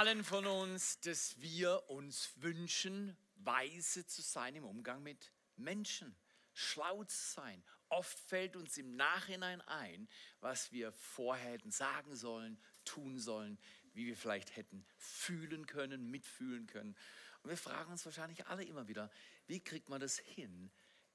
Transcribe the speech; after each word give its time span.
allen 0.00 0.24
von 0.24 0.46
uns, 0.46 0.98
dass 1.00 1.38
wir 1.42 1.90
uns 1.90 2.32
wünschen, 2.36 3.14
weise 3.34 4.06
zu 4.06 4.22
sein 4.22 4.54
im 4.54 4.64
Umgang 4.64 5.02
mit 5.02 5.30
Menschen, 5.56 6.16
schlau 6.54 7.04
zu 7.04 7.18
sein. 7.18 7.62
Oft 7.90 8.18
fällt 8.18 8.56
uns 8.56 8.78
im 8.78 8.96
Nachhinein 8.96 9.60
ein, 9.60 10.08
was 10.40 10.72
wir 10.72 10.90
vorher 10.92 11.50
hätten 11.52 11.70
sagen 11.70 12.16
sollen, 12.16 12.58
tun 12.86 13.18
sollen, 13.18 13.58
wie 13.92 14.06
wir 14.06 14.16
vielleicht 14.16 14.56
hätten 14.56 14.86
fühlen 14.96 15.66
können, 15.66 16.10
mitfühlen 16.10 16.66
können. 16.66 16.96
Und 17.42 17.50
wir 17.50 17.58
fragen 17.58 17.92
uns 17.92 18.06
wahrscheinlich 18.06 18.46
alle 18.46 18.64
immer 18.64 18.88
wieder, 18.88 19.10
wie 19.48 19.60
kriegt 19.60 19.90
man 19.90 20.00
das 20.00 20.16
hin, 20.16 20.70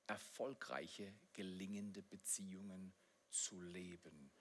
erfolgreiche, 0.06 1.12
gelingende 1.34 2.04
Beziehungen 2.04 2.94
zu 3.32 3.60
leben? 3.60 4.32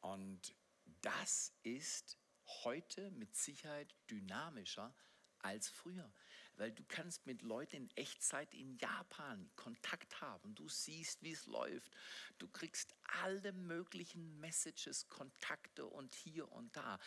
Und 0.00 0.54
das 1.02 1.52
ist 1.62 2.16
heute 2.64 3.10
mit 3.12 3.36
Sicherheit 3.36 3.94
dynamischer 4.10 4.94
als 5.38 5.68
früher. 5.68 6.12
Weil 6.56 6.72
du 6.72 6.84
kannst 6.84 7.26
mit 7.26 7.42
Leuten 7.42 7.76
in 7.76 7.90
Echtzeit 7.96 8.54
in 8.54 8.76
Japan 8.76 9.50
Kontakt 9.56 10.20
haben. 10.20 10.54
Du 10.54 10.68
siehst, 10.68 11.22
wie 11.22 11.32
es 11.32 11.46
läuft. 11.46 11.92
Du 12.38 12.48
kriegst 12.48 12.94
alle 13.22 13.52
möglichen 13.52 14.38
Messages, 14.38 15.08
Kontakte 15.08 15.86
und 15.86 16.14
hier 16.14 16.50
und 16.52 16.76
da 16.76 16.98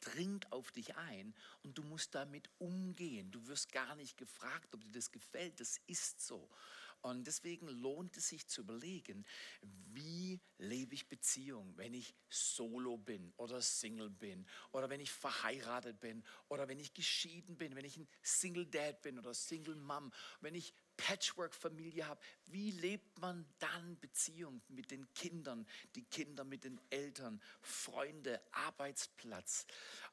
dringt 0.00 0.52
auf 0.52 0.70
dich 0.72 0.96
ein 0.96 1.34
und 1.62 1.76
du 1.76 1.82
musst 1.82 2.14
damit 2.14 2.50
umgehen. 2.58 3.30
Du 3.30 3.46
wirst 3.46 3.72
gar 3.72 3.94
nicht 3.96 4.16
gefragt, 4.16 4.74
ob 4.74 4.82
dir 4.84 4.92
das 4.92 5.10
gefällt. 5.10 5.60
Das 5.60 5.78
ist 5.86 6.20
so. 6.20 6.48
Und 7.00 7.26
deswegen 7.26 7.68
lohnt 7.68 8.16
es 8.16 8.28
sich 8.28 8.46
zu 8.48 8.62
überlegen, 8.62 9.24
wie 9.62 10.40
lebe 10.58 10.94
ich 10.94 11.08
Beziehung, 11.08 11.72
wenn 11.76 11.94
ich 11.94 12.14
solo 12.28 12.96
bin 12.96 13.32
oder 13.36 13.62
Single 13.62 14.10
bin 14.10 14.46
oder 14.72 14.90
wenn 14.90 15.00
ich 15.00 15.10
verheiratet 15.10 16.00
bin 16.00 16.24
oder 16.48 16.68
wenn 16.68 16.80
ich 16.80 16.94
geschieden 16.94 17.56
bin, 17.56 17.76
wenn 17.76 17.84
ich 17.84 17.96
ein 17.96 18.08
Single 18.22 18.66
Dad 18.66 19.00
bin 19.02 19.18
oder 19.18 19.32
Single 19.32 19.76
Mom, 19.76 20.12
wenn 20.40 20.54
ich 20.54 20.74
Patchwork-Familie 20.96 22.06
habe, 22.06 22.20
wie 22.46 22.72
lebt 22.72 23.18
man 23.18 23.46
dann 23.60 23.98
Beziehung 24.00 24.60
mit 24.68 24.90
den 24.90 25.12
Kindern, 25.14 25.66
die 25.94 26.04
Kinder 26.04 26.44
mit 26.44 26.64
den 26.64 26.80
Eltern, 26.90 27.40
Freunde, 27.62 28.42
Arbeitsplatz. 28.50 29.66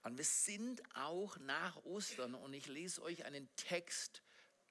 Und 0.04 0.18
wir 0.18 0.26
sind 0.26 0.82
auch 0.96 1.38
nach 1.40 1.84
Ostern 1.84 2.36
und 2.36 2.54
ich 2.54 2.68
lese 2.68 3.02
euch 3.02 3.26
einen 3.26 3.50
Text 3.56 4.22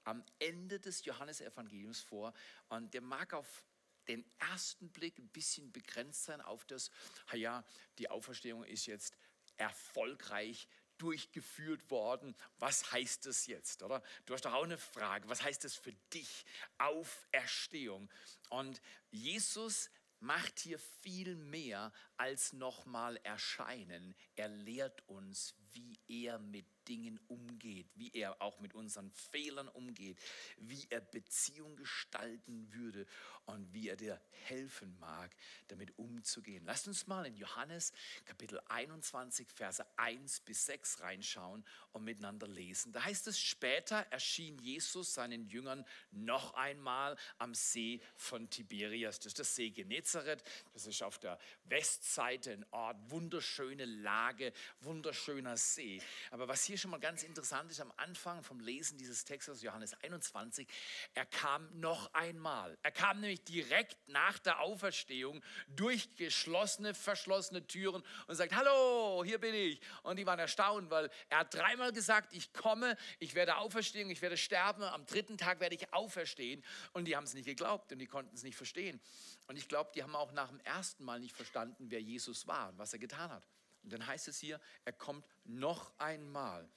am 0.05 0.25
Ende 0.39 0.81
des 0.81 1.05
Johannesevangeliums 1.05 2.01
vor 2.01 2.33
und 2.69 2.95
der 2.95 3.01
mag 3.01 3.33
auf 3.35 3.65
den 4.09 4.25
ersten 4.39 4.91
Blick 4.91 5.19
ein 5.19 5.29
bisschen 5.29 5.73
begrenzt 5.73 6.25
sein 6.25 6.41
auf 6.41 6.65
das, 6.67 6.91
ja, 7.33 7.65
die 7.99 8.11
Auferstehung 8.11 8.65
ist 8.65 8.87
jetzt 8.87 9.17
erfolgreich 9.57 10.69
durchgeführt 10.99 11.91
worden. 11.91 12.37
Was 12.59 12.93
heißt 12.93 13.27
das 13.27 13.47
jetzt, 13.47 13.83
oder? 13.83 14.03
Du 14.27 14.35
hast 14.35 14.45
doch 14.45 14.53
auch 14.53 14.65
eine 14.65 14.79
Frage. 14.79 15.29
Was 15.29 15.43
heißt 15.43 15.65
das 15.65 15.75
für 15.75 15.93
dich? 16.13 16.45
Auferstehung. 16.79 18.11
Und 18.51 18.81
Jesus 19.11 19.91
macht 20.21 20.61
hier 20.61 20.79
viel 20.79 21.37
mehr 21.37 21.93
als 22.17 22.53
nochmal 22.53 23.17
erscheinen. 23.25 24.15
Er 24.37 24.49
lehrt 24.49 25.07
uns, 25.09 25.55
wie 25.73 25.99
er 26.09 26.39
mit 26.39 26.67
Dingen 26.89 27.21
umgeht, 27.29 27.89
wie 27.95 28.13
er 28.13 28.41
auch 28.41 28.61
mit 28.61 28.75
unseren 28.75 29.11
Fehlern 29.11 29.69
umgeht, 29.69 30.19
wie 30.59 30.87
er 30.91 31.01
Beziehung 31.01 31.77
gestalten 31.77 32.73
würde 32.73 33.07
und 33.47 33.73
wie 33.73 33.89
er 33.89 33.97
dir 33.97 34.21
helfen 34.31 34.97
mag, 34.99 35.35
damit 35.69 35.99
umzugehen. 35.99 36.65
Lasst 36.65 36.89
uns 36.89 37.07
mal 37.07 37.27
in 37.27 37.37
Johannes 37.37 37.93
Kapitel 38.25 38.61
21, 38.69 39.49
Verse 39.51 39.85
1 39.97 40.41
bis 40.41 40.67
6 40.67 41.01
reinschauen 41.01 41.65
und 41.93 42.05
miteinander 42.05 42.49
lesen. 42.49 42.93
Da 42.93 43.05
heißt 43.05 43.27
es, 43.27 43.39
später 43.39 43.97
erschien 44.11 44.59
Jesus 44.59 45.15
seinen 45.15 45.47
Jüngern 45.47 45.85
noch 46.11 46.55
einmal 46.55 47.17
am 47.39 47.55
See 47.55 48.01
von 48.17 48.49
Tiberias. 48.51 49.19
Das 49.19 49.27
ist 49.27 49.39
das 49.39 49.55
See 49.55 49.71
Genezareth, 49.71 50.43
das 50.73 50.87
ist 50.87 51.03
auf 51.03 51.19
der 51.19 51.39
Westseite 51.65 52.53
ein 52.53 52.67
Ort, 52.71 52.97
wunderschöne 53.11 53.85
Lage, 53.85 54.53
wunderschöner 54.81 55.57
See. 55.57 56.01
Aber 56.31 56.49
was 56.49 56.65
hier 56.65 56.74
hier 56.75 56.81
schon 56.81 56.91
mal 56.91 56.99
ganz 56.99 57.23
interessant 57.23 57.71
ist 57.71 57.81
am 57.81 57.93
Anfang 57.99 58.43
vom 58.43 58.59
Lesen 58.59 58.99
dieses 58.99 59.25
Textes 59.25 59.63
Johannes 59.63 59.95
21, 60.03 60.67
er 61.15 61.25
kam 61.25 61.69
noch 61.79 62.13
einmal. 62.13 62.77
Er 62.83 62.91
kam 62.91 63.21
nämlich 63.21 63.45
direkt 63.45 63.97
nach 64.09 64.41
der 64.41 64.59
Auferstehung 64.59 65.41
durch 65.69 66.17
geschlossene, 66.17 66.93
verschlossene 66.93 67.65
Türen 67.65 68.03
und 68.27 68.35
sagt, 68.35 68.57
hallo, 68.57 69.23
hier 69.25 69.39
bin 69.39 69.55
ich. 69.55 69.81
Und 70.03 70.19
die 70.19 70.27
waren 70.27 70.41
erstaunt, 70.41 70.91
weil 70.91 71.11
er 71.29 71.39
hat 71.39 71.55
dreimal 71.55 71.93
gesagt, 71.93 72.33
ich 72.33 72.53
komme, 72.53 72.97
ich 73.21 73.37
werde 73.37 73.59
auferstehen, 73.59 74.11
ich 74.11 74.21
werde 74.21 74.37
sterben, 74.37 74.83
am 74.83 75.07
dritten 75.07 75.39
Tag 75.39 75.61
werde 75.61 75.77
ich 75.77 75.95
auferstehen. 75.95 76.65
Und 76.93 77.05
die 77.05 77.15
haben 77.15 77.23
es 77.23 77.35
nicht 77.35 77.47
geglaubt 77.47 77.93
und 77.93 78.01
die 78.01 78.09
konnten 78.09 78.35
es 78.35 78.43
nicht 78.43 78.57
verstehen. 78.57 79.01
Und 79.47 79.57
ich 79.57 79.69
glaube, 79.69 79.93
die 79.95 80.03
haben 80.03 80.17
auch 80.17 80.33
nach 80.33 80.49
dem 80.49 80.59
ersten 80.63 81.05
Mal 81.05 81.21
nicht 81.21 81.37
verstanden, 81.37 81.93
wer 81.93 82.01
Jesus 82.01 82.49
war 82.49 82.71
und 82.71 82.79
was 82.79 82.93
er 82.93 82.99
getan 82.99 83.31
hat. 83.31 83.45
Und 83.85 83.93
dann 83.93 84.07
heißt 84.07 84.29
es 84.29 84.39
hier, 84.39 84.59
er 84.85 84.93
kommt 84.93 85.27
noch 85.45 85.97
einmal. 85.99 86.69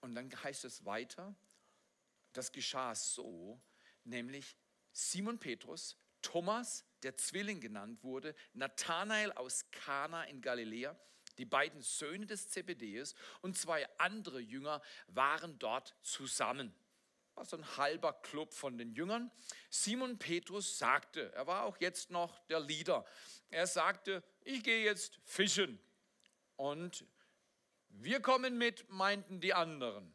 Und 0.00 0.14
dann 0.14 0.30
heißt 0.42 0.64
es 0.64 0.84
weiter, 0.84 1.34
das 2.32 2.50
geschah 2.50 2.94
so, 2.94 3.60
nämlich 4.04 4.56
Simon 4.92 5.38
Petrus, 5.38 5.96
Thomas, 6.22 6.84
der 7.02 7.16
Zwilling 7.16 7.60
genannt 7.60 8.02
wurde, 8.02 8.34
Nathanael 8.54 9.32
aus 9.32 9.70
Kana 9.70 10.24
in 10.24 10.40
Galiläa, 10.40 10.98
die 11.36 11.44
beiden 11.44 11.82
Söhne 11.82 12.24
des 12.24 12.48
Zebedeus 12.48 13.14
und 13.42 13.58
zwei 13.58 13.86
andere 13.98 14.40
Jünger 14.40 14.80
waren 15.08 15.58
dort 15.58 15.94
zusammen. 16.02 16.74
Also 17.34 17.58
ein 17.58 17.76
halber 17.76 18.14
Club 18.14 18.54
von 18.54 18.78
den 18.78 18.94
Jüngern. 18.94 19.30
Simon 19.68 20.18
Petrus 20.18 20.78
sagte, 20.78 21.30
er 21.34 21.46
war 21.46 21.64
auch 21.64 21.76
jetzt 21.80 22.10
noch 22.10 22.38
der 22.46 22.60
Leader, 22.60 23.04
er 23.50 23.66
sagte, 23.66 24.22
ich 24.42 24.64
gehe 24.64 24.84
jetzt 24.84 25.20
fischen. 25.24 25.78
Und 26.56 27.06
wir 27.88 28.20
kommen 28.20 28.58
mit, 28.58 28.88
meinten 28.88 29.40
die 29.40 29.54
anderen. 29.54 30.14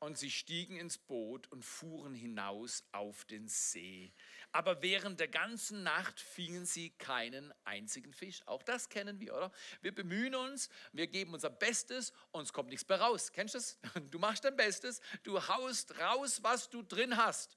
Und 0.00 0.18
sie 0.18 0.32
stiegen 0.32 0.76
ins 0.76 0.98
Boot 0.98 1.46
und 1.52 1.64
fuhren 1.64 2.14
hinaus 2.14 2.82
auf 2.90 3.24
den 3.24 3.46
See. 3.46 4.12
Aber 4.50 4.82
während 4.82 5.20
der 5.20 5.28
ganzen 5.28 5.84
Nacht 5.84 6.18
fingen 6.18 6.66
sie 6.66 6.90
keinen 6.90 7.54
einzigen 7.62 8.12
Fisch. 8.12 8.42
Auch 8.46 8.64
das 8.64 8.88
kennen 8.88 9.20
wir, 9.20 9.32
oder? 9.32 9.52
Wir 9.80 9.94
bemühen 9.94 10.34
uns, 10.34 10.68
wir 10.92 11.06
geben 11.06 11.34
unser 11.34 11.50
Bestes 11.50 12.12
und 12.32 12.42
es 12.42 12.52
kommt 12.52 12.70
nichts 12.70 12.88
mehr 12.88 13.00
raus. 13.00 13.30
Kennst 13.30 13.54
du 13.54 13.58
das? 13.58 13.78
Du 14.10 14.18
machst 14.18 14.44
dein 14.44 14.56
Bestes, 14.56 15.00
du 15.22 15.40
haust 15.46 15.96
raus, 15.96 16.42
was 16.42 16.68
du 16.68 16.82
drin 16.82 17.16
hast. 17.16 17.56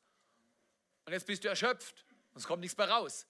Und 1.06 1.14
jetzt 1.14 1.26
bist 1.26 1.44
du 1.44 1.48
erschöpft 1.48 2.06
und 2.34 2.42
es 2.42 2.46
kommt 2.46 2.62
nichts 2.62 2.78
mehr 2.78 2.90
raus. 2.90 3.26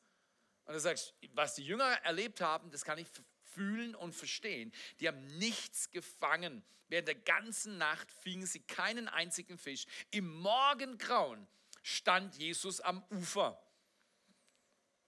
Und 0.65 0.73
du 0.73 0.79
sagst, 0.79 1.13
was 1.33 1.55
die 1.55 1.63
Jünger 1.63 1.85
erlebt 2.03 2.41
haben, 2.41 2.69
das 2.69 2.83
kann 2.83 2.97
ich 2.97 3.07
fühlen 3.55 3.95
und 3.95 4.13
verstehen. 4.13 4.71
Die 4.99 5.07
haben 5.07 5.25
nichts 5.37 5.89
gefangen. 5.91 6.63
Während 6.87 7.07
der 7.07 7.15
ganzen 7.15 7.77
Nacht 7.77 8.11
fingen 8.11 8.45
sie 8.45 8.59
keinen 8.59 9.07
einzigen 9.07 9.57
Fisch. 9.57 9.85
Im 10.11 10.27
Morgengrauen 10.41 11.47
stand 11.81 12.35
Jesus 12.35 12.79
am 12.81 13.03
Ufer. 13.09 13.59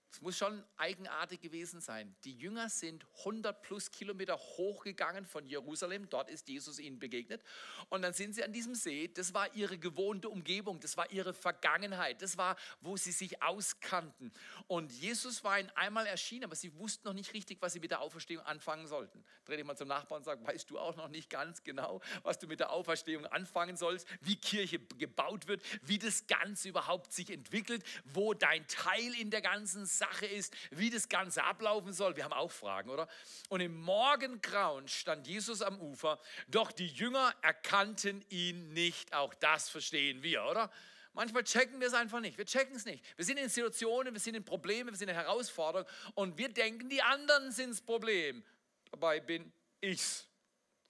Es 0.09 0.21
muss 0.21 0.37
schon 0.37 0.63
eigenartig 0.77 1.41
gewesen 1.41 1.81
sein. 1.81 2.15
Die 2.23 2.33
Jünger 2.33 2.69
sind 2.69 3.05
100 3.19 3.61
plus 3.61 3.91
Kilometer 3.91 4.37
hochgegangen 4.37 5.25
von 5.25 5.45
Jerusalem. 5.45 6.09
Dort 6.09 6.29
ist 6.29 6.47
Jesus 6.47 6.79
ihnen 6.79 6.97
begegnet. 6.97 7.43
Und 7.89 8.01
dann 8.01 8.13
sind 8.13 8.33
sie 8.33 8.43
an 8.43 8.53
diesem 8.53 8.73
See. 8.73 9.09
Das 9.09 9.33
war 9.33 9.53
ihre 9.53 9.77
gewohnte 9.77 10.29
Umgebung. 10.29 10.79
Das 10.79 10.95
war 10.97 11.11
ihre 11.11 11.33
Vergangenheit. 11.33 12.21
Das 12.21 12.37
war, 12.37 12.55
wo 12.79 12.95
sie 12.95 13.11
sich 13.11 13.43
auskannten. 13.43 14.31
Und 14.67 14.91
Jesus 14.91 15.43
war 15.43 15.59
ihnen 15.59 15.69
einmal 15.75 16.07
erschienen, 16.07 16.45
aber 16.45 16.55
sie 16.55 16.73
wussten 16.77 17.07
noch 17.07 17.13
nicht 17.13 17.33
richtig, 17.33 17.61
was 17.61 17.73
sie 17.73 17.79
mit 17.79 17.91
der 17.91 18.01
Auferstehung 18.01 18.45
anfangen 18.45 18.87
sollten. 18.87 19.23
Dreh 19.45 19.57
dich 19.57 19.65
mal 19.65 19.75
zum 19.75 19.89
Nachbarn 19.89 20.19
und 20.19 20.25
sag, 20.25 20.45
weißt 20.45 20.69
du 20.69 20.79
auch 20.79 20.95
noch 20.95 21.09
nicht 21.09 21.29
ganz 21.29 21.63
genau, 21.63 22.01
was 22.23 22.39
du 22.39 22.47
mit 22.47 22.59
der 22.59 22.71
Auferstehung 22.71 23.25
anfangen 23.25 23.75
sollst, 23.75 24.07
wie 24.21 24.37
Kirche 24.37 24.79
gebaut 24.79 25.47
wird, 25.47 25.61
wie 25.83 25.99
das 25.99 26.27
Ganze 26.27 26.69
überhaupt 26.69 27.11
sich 27.11 27.29
entwickelt, 27.29 27.83
wo 28.05 28.33
dein 28.33 28.65
Teil 28.67 29.13
in 29.15 29.31
der 29.31 29.41
ganzen 29.41 29.85
Sache 29.97 30.25
ist, 30.25 30.53
wie 30.71 30.89
das 30.89 31.09
Ganze 31.09 31.43
ablaufen 31.43 31.93
soll. 31.93 32.15
Wir 32.15 32.23
haben 32.23 32.33
auch 32.33 32.51
Fragen, 32.51 32.89
oder? 32.89 33.07
Und 33.49 33.61
im 33.61 33.79
Morgengrauen 33.81 34.87
stand 34.87 35.27
Jesus 35.27 35.61
am 35.61 35.79
Ufer, 35.79 36.19
doch 36.47 36.71
die 36.71 36.87
Jünger 36.87 37.33
erkannten 37.41 38.23
ihn 38.29 38.73
nicht. 38.73 39.13
Auch 39.13 39.33
das 39.33 39.69
verstehen 39.69 40.23
wir, 40.23 40.43
oder? 40.45 40.71
Manchmal 41.13 41.43
checken 41.43 41.79
wir 41.79 41.87
es 41.87 41.95
einfach 41.95 42.19
nicht. 42.19 42.37
Wir 42.37 42.45
checken 42.45 42.75
es 42.75 42.85
nicht. 42.85 43.03
Wir 43.17 43.25
sind 43.25 43.37
in 43.37 43.49
Situationen, 43.49 44.13
wir 44.13 44.19
sind 44.19 44.35
in 44.35 44.45
Problemen, 44.45 44.91
wir 44.91 44.97
sind 44.97 45.09
in 45.09 45.15
Herausforderungen 45.15 45.89
und 46.13 46.37
wir 46.37 46.49
denken, 46.49 46.89
die 46.89 47.01
anderen 47.01 47.51
sind 47.51 47.71
das 47.71 47.81
Problem. 47.81 48.43
Dabei 48.91 49.19
bin 49.19 49.51
ich's. 49.81 50.27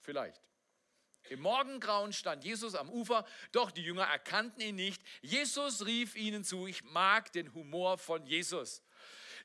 Vielleicht. 0.00 0.40
Im 1.30 1.40
Morgengrauen 1.40 2.12
stand 2.12 2.44
Jesus 2.44 2.74
am 2.74 2.88
Ufer, 2.90 3.26
doch 3.52 3.70
die 3.70 3.82
Jünger 3.82 4.04
erkannten 4.04 4.60
ihn 4.60 4.76
nicht. 4.76 5.02
Jesus 5.20 5.84
rief 5.84 6.16
ihnen 6.16 6.44
zu, 6.44 6.66
ich 6.66 6.84
mag 6.84 7.32
den 7.32 7.52
Humor 7.54 7.98
von 7.98 8.24
Jesus. 8.26 8.82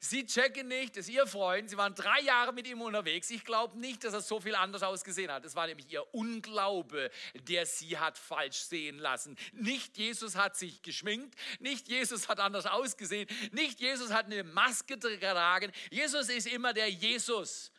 Sie 0.05 0.25
checken 0.25 0.67
nicht, 0.67 0.97
dass 0.97 1.07
Ihr 1.07 1.25
Freund, 1.25 1.69
Sie 1.69 1.77
waren 1.77 1.95
drei 1.95 2.19
Jahre 2.19 2.51
mit 2.51 2.67
ihm 2.67 2.81
unterwegs. 2.81 3.29
Ich 3.29 3.45
glaube 3.45 3.79
nicht, 3.79 4.03
dass 4.03 4.13
er 4.13 4.19
so 4.19 4.41
viel 4.41 4.53
anders 4.53 4.83
ausgesehen 4.83 5.31
hat. 5.31 5.45
Es 5.45 5.55
war 5.55 5.65
nämlich 5.65 5.89
Ihr 5.89 6.13
Unglaube, 6.13 7.09
der 7.47 7.65
Sie 7.65 7.97
hat 7.97 8.17
falsch 8.17 8.57
sehen 8.57 8.99
lassen. 8.99 9.37
Nicht 9.53 9.97
Jesus 9.97 10.35
hat 10.35 10.57
sich 10.57 10.81
geschminkt, 10.81 11.35
nicht 11.59 11.87
Jesus 11.87 12.27
hat 12.27 12.41
anders 12.41 12.65
ausgesehen, 12.65 13.29
nicht 13.53 13.79
Jesus 13.79 14.11
hat 14.11 14.25
eine 14.25 14.43
Maske 14.43 14.97
getragen. 14.97 15.71
Jesus 15.89 16.27
ist 16.27 16.47
immer 16.47 16.73
der 16.73 16.89
Jesus. 16.89 17.71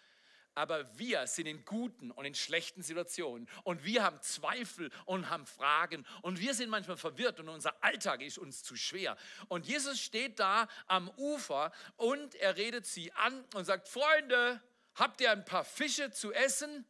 Aber 0.54 0.86
wir 0.98 1.26
sind 1.26 1.46
in 1.46 1.64
guten 1.64 2.10
und 2.10 2.24
in 2.24 2.34
schlechten 2.34 2.82
Situationen. 2.82 3.48
Und 3.64 3.84
wir 3.84 4.04
haben 4.04 4.20
Zweifel 4.20 4.90
und 5.04 5.28
haben 5.28 5.46
Fragen. 5.46 6.06
Und 6.22 6.40
wir 6.40 6.54
sind 6.54 6.70
manchmal 6.70 6.96
verwirrt 6.96 7.40
und 7.40 7.48
unser 7.48 7.82
Alltag 7.82 8.22
ist 8.22 8.38
uns 8.38 8.62
zu 8.62 8.76
schwer. 8.76 9.16
Und 9.48 9.66
Jesus 9.66 10.00
steht 10.00 10.38
da 10.38 10.68
am 10.86 11.10
Ufer 11.16 11.72
und 11.96 12.34
er 12.36 12.56
redet 12.56 12.86
sie 12.86 13.12
an 13.12 13.44
und 13.54 13.64
sagt, 13.64 13.88
Freunde, 13.88 14.60
habt 14.94 15.20
ihr 15.20 15.32
ein 15.32 15.44
paar 15.44 15.64
Fische 15.64 16.10
zu 16.10 16.32
essen? 16.32 16.86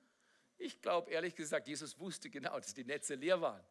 Ich 0.59 0.81
glaube 0.81 1.11
ehrlich 1.11 1.35
gesagt, 1.35 1.67
Jesus 1.67 1.99
wusste 1.99 2.31
genau, 2.31 2.59
dass 2.59 2.75
die 2.75 2.85
Netze 2.85 3.15
leer 3.15 3.41
waren. 3.41 3.65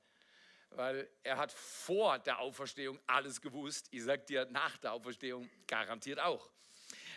Weil 0.72 1.08
er 1.22 1.38
hat 1.38 1.52
vor 1.52 2.18
der 2.18 2.40
Auferstehung 2.40 3.00
alles 3.06 3.40
gewusst. 3.40 3.88
Ich 3.92 4.04
sage 4.04 4.24
dir, 4.24 4.46
nach 4.46 4.76
der 4.78 4.94
Auferstehung 4.94 5.50
garantiert 5.68 6.20
auch. 6.20 6.50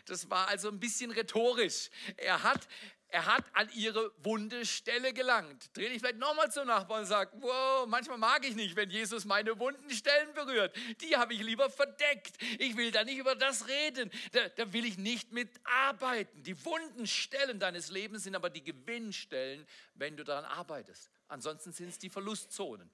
Das 0.07 0.31
war 0.31 0.49
also 0.49 0.69
ein 0.69 0.81
bisschen 0.81 1.11
rhetorisch. 1.11 1.91
Er 2.17 2.43
hat, 2.43 2.67
er 3.09 3.27
hat 3.27 3.45
an 3.53 3.69
ihre 3.75 4.13
wunde 4.23 4.65
Stelle 4.65 5.13
gelangt. 5.13 5.77
Dreh 5.77 5.89
dich 5.89 5.99
vielleicht 5.99 6.19
nochmal 6.19 6.51
zum 6.51 6.67
Nachbarn 6.67 7.01
und 7.01 7.07
sag, 7.07 7.31
wow, 7.41 7.87
manchmal 7.87 8.19
mag 8.19 8.47
ich 8.47 8.55
nicht, 8.55 8.77
wenn 8.77 8.89
Jesus 8.89 9.25
meine 9.25 9.59
wunden 9.59 9.91
Stellen 9.91 10.33
berührt. 10.35 10.77
Die 11.01 11.17
habe 11.17 11.35
ich 11.35 11.43
lieber 11.43 11.69
verdeckt. 11.69 12.37
Ich 12.59 12.77
will 12.77 12.91
da 12.91 13.05
nicht 13.05 13.19
über 13.19 13.35
das 13.35 13.69
reden. 13.69 14.11
Da, 14.33 14.49
da 14.49 14.73
will 14.73 14.85
ich 14.85 14.97
nicht 14.97 15.33
mitarbeiten. 15.33 16.43
Die 16.43 16.65
wunden 16.65 17.07
Stellen 17.07 17.59
deines 17.59 17.91
Lebens 17.91 18.25
sind 18.25 18.37
aber 18.37 18.49
die 18.49 18.65
Gewinnstellen, 18.65 19.67
wenn 19.95 20.17
du 20.17 20.25
daran 20.25 20.45
arbeitest. 20.45 21.11
Ansonsten 21.29 21.73
sind 21.73 21.89
es 21.89 21.99
die 21.99 22.11
Verlustzonen 22.11 22.91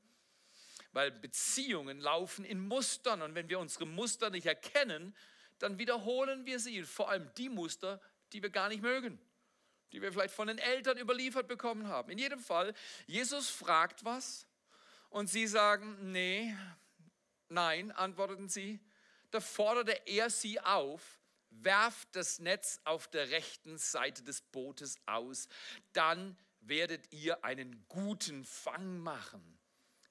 weil 0.95 1.11
Beziehungen 1.11 2.01
laufen 2.01 2.45
in 2.45 2.69
Mustern 2.69 3.23
und 3.23 3.35
wenn 3.35 3.49
wir 3.49 3.59
unsere 3.59 3.87
Muster 3.87 4.29
nicht 4.29 4.45
erkennen, 4.45 5.15
dann 5.63 5.79
wiederholen 5.79 6.45
wir 6.45 6.59
sie. 6.59 6.83
Vor 6.83 7.09
allem 7.09 7.31
die 7.37 7.49
Muster, 7.49 8.01
die 8.33 8.43
wir 8.43 8.51
gar 8.51 8.69
nicht 8.69 8.83
mögen, 8.83 9.19
die 9.93 10.03
wir 10.03 10.13
vielleicht 10.13 10.35
von 10.35 10.49
den 10.49 10.59
Eltern 10.59 10.99
überliefert 10.99 11.47
bekommen 11.47 11.87
haben. 11.87 12.11
In 12.11 12.19
jedem 12.19 12.41
Fall, 12.41 12.75
Jesus 13.07 13.49
fragt 13.49 14.05
was 14.05 14.47
und 15.11 15.29
sie 15.29 15.47
sagen, 15.47 16.11
nee, 16.11 16.55
nein, 17.49 17.93
antworteten 17.93 18.49
sie. 18.49 18.81
Da 19.31 19.41
forderte 19.41 19.93
er 20.07 20.31
sie 20.31 20.61
auf, 20.61 21.21
werft 21.51 22.09
das 22.17 22.41
Netz 22.41 22.81
auf 22.85 23.09
der 23.09 23.31
rechten 23.31 23.79
Seite 23.79 24.23
des 24.25 24.41
Bootes 24.41 24.97
aus, 25.07 25.49
dann 25.93 26.37
werdet 26.61 27.13
ihr 27.13 27.45
einen 27.45 27.85
guten 27.89 28.45
Fang 28.45 28.99
machen. 28.99 29.59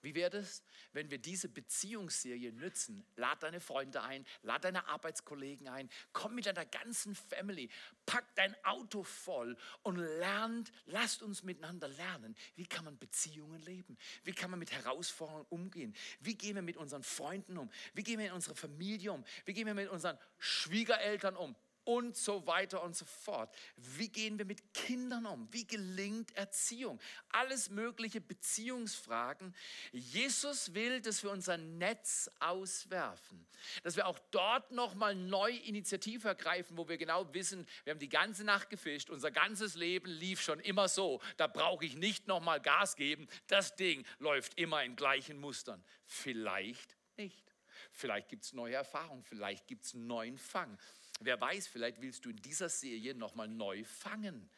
Wie 0.02 0.16
wäre 0.16 0.38
es, 0.38 0.64
wenn 0.94 1.12
wir 1.12 1.20
diese 1.20 1.48
Beziehungsserie 1.48 2.52
nützen? 2.52 3.06
Lad 3.16 3.44
deine 3.44 3.60
Freunde 3.60 4.02
ein, 4.02 4.26
lad 4.42 4.64
deine 4.64 4.88
Arbeitskollegen 4.88 5.68
ein, 5.68 5.90
komm 6.12 6.36
mit 6.36 6.46
deiner 6.46 6.66
ganzen 6.66 7.16
Family, 7.16 7.70
pack 8.06 8.26
dein 8.36 8.56
Auto 8.64 9.04
voll 9.04 9.56
und 9.84 9.98
lernt, 9.98 10.72
lasst 10.86 11.22
uns 11.22 11.44
miteinander 11.44 11.88
lernen. 11.88 12.36
Wie 12.56 12.66
kann 12.66 12.86
man 12.86 12.98
Beziehungen 12.98 13.62
leben? 13.62 13.98
Wie 14.24 14.34
kann 14.34 14.50
man 14.50 14.60
mit 14.60 14.72
Herausforderungen 14.72 15.46
umgehen? 15.50 15.96
Wie 16.20 16.36
gehen 16.36 16.56
wir 16.56 16.62
mit 16.62 16.78
unseren 16.78 17.04
Freunden 17.04 17.58
um? 17.58 17.70
Wie 17.94 18.04
gehen 18.04 18.20
wir 18.20 18.28
in 18.28 18.34
unserer 18.34 18.56
Familie 18.56 19.12
um? 19.12 19.24
Wie 19.46 19.54
gehen 19.54 19.68
wir 19.68 19.74
mit 19.74 19.90
unseren 19.90 20.18
Schwiegereltern 20.40 21.36
um? 21.36 21.56
Und 21.84 22.16
so 22.16 22.46
weiter 22.48 22.84
und 22.84 22.96
so 22.96 23.06
fort. 23.06 23.54
Wie 23.76 24.10
gehen 24.10 24.38
wir 24.38 24.46
mit 24.46 24.74
Kindern 24.74 25.26
um? 25.26 25.48
Wie 25.52 25.66
gelingt 25.66 26.36
Erziehung? 26.36 27.00
Alles 27.30 27.70
mögliche 27.70 28.22
Beziehungsfragen. 28.22 29.56
Jesus 29.92 30.74
will, 30.74 31.02
dass 31.02 31.24
wir 31.24 31.32
unser 31.32 31.58
Netz 31.58 32.30
auswerfen, 32.40 33.46
dass 33.84 33.96
wir 33.96 34.08
auch 34.08 34.20
dort 34.32 34.72
nochmal 34.72 35.16
neu 35.16 35.52
Initiative 35.52 36.28
ergreifen, 36.28 36.78
wo 36.78 36.88
wir 36.88 36.98
genau 36.98 37.34
wissen, 37.34 37.68
wir 37.84 37.92
haben 37.92 38.00
die 38.00 38.10
ganze 38.10 38.44
Nacht 38.44 38.70
gefischt, 38.70 39.10
unser 39.10 39.32
ganzes 39.32 39.76
Leben 39.76 40.10
lief 40.10 40.42
schon 40.42 40.60
immer 40.60 40.88
so. 40.88 41.22
Da 41.38 41.48
brauche 41.48 41.86
ich 41.86 41.96
nicht 41.96 42.28
nochmal 42.28 42.62
Gas 42.62 42.96
geben. 42.96 43.28
Das 43.48 43.76
Ding 43.76 44.06
läuft 44.20 44.58
immer 44.58 44.84
in 44.84 44.96
gleichen 44.96 45.40
Mustern. 45.40 45.84
Vielleicht 46.06 46.98
nicht. 47.18 47.52
Vielleicht 47.92 48.30
gibt 48.30 48.44
es 48.44 48.54
neue 48.54 48.76
Erfahrungen, 48.76 49.24
vielleicht 49.24 49.68
gibt 49.68 49.86
es 49.86 49.94
neuen 49.94 50.38
Fang. 50.38 50.78
Wer 51.24 51.40
weiß, 51.40 51.68
vielleicht 51.68 52.02
willst 52.02 52.26
du 52.26 52.32
in 52.32 52.38
dieser 52.38 52.68
Serie 52.68 53.14
nochmal 53.14 53.48
neu 53.48 53.84
fangen, 53.84 54.50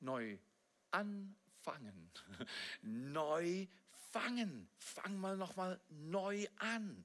neu 0.00 0.36
anfangen, 0.90 2.10
neu 2.82 3.66
fangen. 4.10 4.68
Fang 4.78 5.16
mal 5.16 5.36
nochmal 5.36 5.80
neu 5.88 6.46
an. 6.56 7.04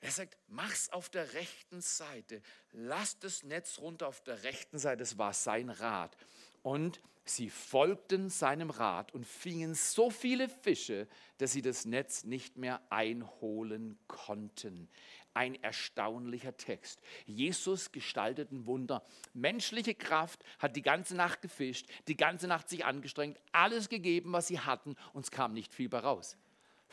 Er 0.00 0.10
sagt, 0.10 0.36
mach's 0.48 0.90
auf 0.90 1.08
der 1.08 1.32
rechten 1.34 1.80
Seite. 1.80 2.42
Lass 2.72 3.18
das 3.20 3.42
Netz 3.42 3.78
runter 3.78 4.08
auf 4.08 4.22
der 4.22 4.42
rechten 4.42 4.78
Seite. 4.78 4.98
Das 4.98 5.16
war 5.16 5.32
sein 5.32 5.70
Rat. 5.70 6.16
Und 6.62 7.00
sie 7.24 7.50
folgten 7.50 8.28
seinem 8.28 8.70
Rat 8.70 9.12
und 9.12 9.26
fingen 9.26 9.74
so 9.74 10.10
viele 10.10 10.48
Fische, 10.48 11.08
dass 11.38 11.52
sie 11.52 11.62
das 11.62 11.84
Netz 11.84 12.24
nicht 12.24 12.56
mehr 12.56 12.80
einholen 12.90 13.98
konnten 14.06 14.88
ein 15.34 15.60
erstaunlicher 15.62 16.56
Text. 16.56 17.00
Jesus 17.26 17.92
gestaltet 17.92 18.52
ein 18.52 18.66
Wunder. 18.66 19.04
Menschliche 19.34 19.94
Kraft 19.94 20.42
hat 20.58 20.76
die 20.76 20.82
ganze 20.82 21.16
Nacht 21.16 21.42
gefischt, 21.42 21.88
die 22.08 22.16
ganze 22.16 22.46
Nacht 22.46 22.68
sich 22.68 22.84
angestrengt, 22.84 23.38
alles 23.52 23.88
gegeben, 23.88 24.32
was 24.32 24.46
sie 24.46 24.60
hatten, 24.60 24.94
und 25.12 25.24
es 25.24 25.30
kam 25.30 25.52
nicht 25.52 25.74
viel 25.74 25.88
bei 25.88 25.98
raus. 25.98 26.38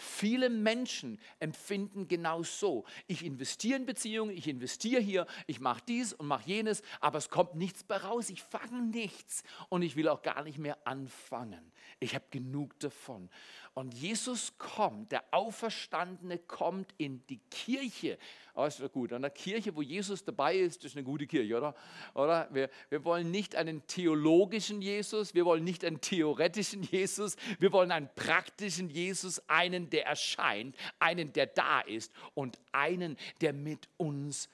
Viele 0.02 0.50
Menschen 0.50 1.20
empfinden 1.40 2.08
genau 2.08 2.42
so. 2.42 2.86
Ich 3.06 3.24
investiere 3.24 3.78
in 3.78 3.86
Beziehungen, 3.86 4.36
ich 4.36 4.48
investiere 4.48 5.00
hier, 5.00 5.28
ich 5.46 5.60
mache 5.60 5.84
dies 5.88 6.12
und 6.12 6.26
mache 6.26 6.48
jenes, 6.48 6.82
aber 7.02 7.20
es 7.20 7.30
kommt 7.30 7.54
nichts 7.54 7.84
bei 7.84 7.98
raus. 7.98 8.32
Ich 8.32 8.42
fange 8.42 8.82
nichts 8.82 9.44
und 9.70 9.84
ich 9.84 9.96
will 9.96 10.10
auch 10.10 10.24
gar 10.24 10.44
nicht 10.44 10.58
mehr 10.58 10.76
anfangen. 10.86 11.72
Ich 12.00 12.16
habe 12.16 12.26
genug 12.32 12.80
davon. 12.80 13.30
Und 13.74 13.94
Jesus 13.94 14.58
kommt, 14.58 15.14
der 15.14 15.24
Auferstandene 15.32 16.40
kommt 16.40 16.94
in 16.98 17.26
die 17.28 17.40
Kirche. 17.50 18.18
Oh, 18.54 18.66
ist 18.66 18.82
gut. 18.92 19.14
An 19.14 19.22
der 19.22 19.32
Kirche, 19.32 19.74
wo 19.74 19.82
Jesus 19.82 20.26
dabei 20.26 20.58
ist, 20.58 20.84
ist 20.84 20.98
eine 20.98 21.06
gute 21.06 21.26
Kirche, 21.26 21.56
oder? 21.56 21.74
oder? 22.14 22.50
Wir, 22.52 22.70
wir 22.90 23.06
wollen 23.06 23.32
nicht 23.32 23.56
einen 23.56 23.88
theologischen 23.88 24.82
Jesus, 24.82 25.34
wir 25.34 25.46
wollen 25.46 25.64
nicht 25.64 25.86
einen 25.86 26.02
theoretischen 26.02 26.84
Jesus, 26.84 27.38
wir 27.60 27.72
wollen 27.72 27.92
einen 27.92 28.10
praktischen 28.14 28.90
Jesus, 28.90 29.42
einen, 29.48 29.90
der 29.90 30.06
erscheint, 30.06 30.76
einen, 31.00 31.32
der 31.32 31.48
da 31.48 31.80
ist 31.80 32.12
und 32.34 32.60
einen, 32.74 33.16
der 33.40 33.54
mit 33.54 33.88
uns 33.96 34.50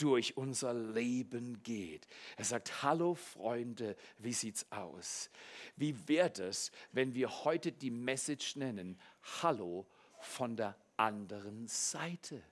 durch 0.00 0.36
unser 0.36 0.72
Leben 0.72 1.62
geht. 1.62 2.06
Er 2.36 2.44
sagt, 2.44 2.82
hallo 2.82 3.14
Freunde, 3.14 3.96
wie 4.18 4.32
sieht's 4.32 4.66
aus? 4.70 5.30
Wie 5.76 6.08
wäre 6.08 6.42
es, 6.42 6.70
wenn 6.92 7.14
wir 7.14 7.44
heute 7.44 7.70
die 7.70 7.90
Message 7.90 8.56
nennen, 8.56 8.98
hallo 9.42 9.86
von 10.18 10.56
der 10.56 10.76
anderen 10.96 11.66
Seite? 11.68 12.42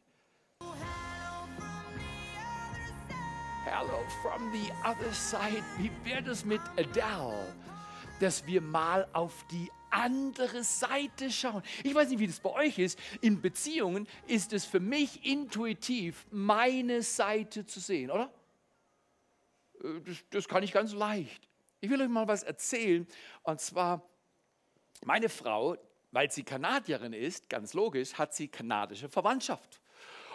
Hello 3.65 4.03
from 4.23 4.51
the 4.53 4.71
other 4.85 5.13
side. 5.13 5.63
Wie 5.77 5.91
wäre 6.05 6.31
es 6.31 6.45
mit 6.45 6.61
Adele, 6.77 7.55
dass 8.21 8.47
wir 8.47 8.61
mal 8.61 9.07
auf 9.13 9.45
die 9.51 9.71
andere 9.91 10.65
Seite 10.65 11.31
schauen. 11.31 11.63
Ich 11.83 11.95
weiß 11.95 12.11
nicht, 12.11 12.19
wie 12.19 12.27
das 12.27 12.41
bei 12.41 12.51
euch 12.51 12.79
ist. 12.79 12.99
In 13.21 13.41
Beziehungen 13.41 14.07
ist 14.27 14.53
es 14.53 14.65
für 14.65 14.81
mich 14.81 15.25
intuitiv, 15.25 16.27
meine 16.31 17.03
Seite 17.03 17.67
zu 17.67 17.81
sehen, 17.81 18.11
oder? 18.11 18.33
Äh, 19.83 20.01
das, 20.05 20.17
das 20.31 20.49
kann 20.49 20.63
ich 20.63 20.73
ganz 20.73 20.93
leicht. 20.93 21.49
Ich 21.81 21.91
will 21.91 22.01
euch 22.01 22.09
mal 22.09 22.27
was 22.27 22.43
erzählen. 22.43 23.07
Und 23.43 23.61
zwar, 23.61 24.03
meine 25.05 25.29
Frau, 25.29 25.77
weil 26.11 26.31
sie 26.31 26.43
Kanadierin 26.43 27.13
ist, 27.13 27.49
ganz 27.49 27.75
logisch, 27.75 28.15
hat 28.15 28.35
sie 28.35 28.49
kanadische 28.49 29.09
Verwandtschaft. 29.09 29.81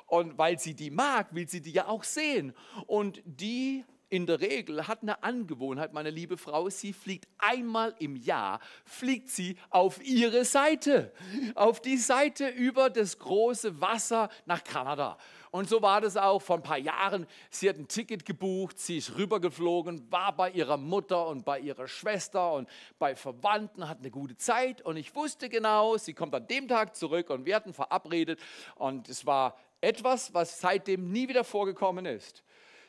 Und 0.07 0.37
weil 0.37 0.59
sie 0.59 0.73
die 0.73 0.91
mag, 0.91 1.33
will 1.33 1.47
sie 1.47 1.61
die 1.61 1.71
ja 1.71 1.87
auch 1.87 2.03
sehen. 2.03 2.53
Und 2.87 3.21
die 3.25 3.83
in 4.09 4.25
der 4.25 4.41
Regel 4.41 4.87
hat 4.87 5.01
eine 5.01 5.23
Angewohnheit, 5.23 5.93
meine 5.93 6.09
liebe 6.09 6.37
Frau, 6.37 6.69
sie 6.69 6.93
fliegt 6.93 7.27
einmal 7.37 7.95
im 7.99 8.15
Jahr, 8.15 8.59
fliegt 8.85 9.29
sie 9.29 9.57
auf 9.69 10.03
ihre 10.05 10.45
Seite, 10.45 11.11
auf 11.55 11.81
die 11.81 11.97
Seite 11.97 12.47
über 12.47 12.89
das 12.89 13.17
große 13.17 13.81
Wasser 13.81 14.29
nach 14.45 14.63
Kanada. 14.63 15.17
Und 15.51 15.69
so 15.69 15.81
war 15.83 16.01
das 16.01 16.17
auch 16.17 16.41
vor 16.41 16.57
ein 16.57 16.63
paar 16.63 16.79
Jahren. 16.79 17.27
Sie 17.51 17.69
hat 17.69 17.77
ein 17.77 17.87
Ticket 17.87 18.25
gebucht, 18.25 18.79
sie 18.79 18.97
ist 18.97 19.17
rübergeflogen, 19.17 20.11
war 20.11 20.35
bei 20.35 20.49
ihrer 20.49 20.77
Mutter 20.77 21.27
und 21.27 21.45
bei 21.45 21.59
ihrer 21.59 21.87
Schwester 21.87 22.53
und 22.53 22.67
bei 22.97 23.15
Verwandten, 23.15 23.87
hat 23.87 23.99
eine 23.99 24.09
gute 24.09 24.35
Zeit. 24.35 24.81
Und 24.81 24.97
ich 24.97 25.13
wusste 25.13 25.49
genau, 25.49 25.97
sie 25.97 26.15
kommt 26.15 26.33
an 26.33 26.47
dem 26.47 26.67
Tag 26.67 26.95
zurück 26.95 27.29
und 27.29 27.45
wir 27.45 27.55
hatten 27.55 27.71
verabredet. 27.73 28.39
Und 28.75 29.09
es 29.09 29.27
war 29.27 29.55
etwas, 29.79 30.33
was 30.33 30.59
seitdem 30.59 31.11
nie 31.11 31.27
wieder 31.27 31.43
vorgekommen 31.43 32.05
ist. 32.05 32.43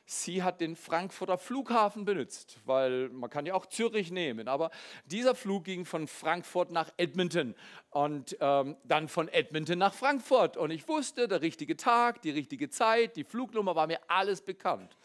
Sie 0.06 0.42
hat 0.42 0.61
den 0.61 0.76
Frankfurter 0.76 1.38
Flughafen 1.38 2.04
benutzt, 2.04 2.61
weil 2.64 3.08
man 3.08 3.30
kann 3.30 3.46
ja 3.46 3.54
auch 3.54 3.66
Zürich 3.66 4.11
nehmen. 4.11 4.49
Aber 4.49 4.70
dieser 5.06 5.34
Flug 5.34 5.64
ging 5.64 5.84
von 5.84 6.06
Frankfurt 6.06 6.70
nach 6.70 6.92
Edmonton 6.96 7.54
und 7.90 8.37
ähm, 8.40 8.76
dann 8.84 9.08
von 9.08 9.28
Edmonton 9.28 9.78
nach 9.78 9.94
Frankfurt. 9.94 10.56
Und 10.56 10.70
ich 10.70 10.87
wusste, 10.88 11.28
der 11.28 11.40
richtige 11.40 11.76
Tag, 11.76 12.23
die 12.23 12.30
richtige 12.30 12.68
Zeit, 12.68 13.16
die 13.16 13.25
Flugnummer 13.25 13.75
war 13.75 13.87
mir 13.87 14.00
alles 14.08 14.42
bekannt. 14.42 14.96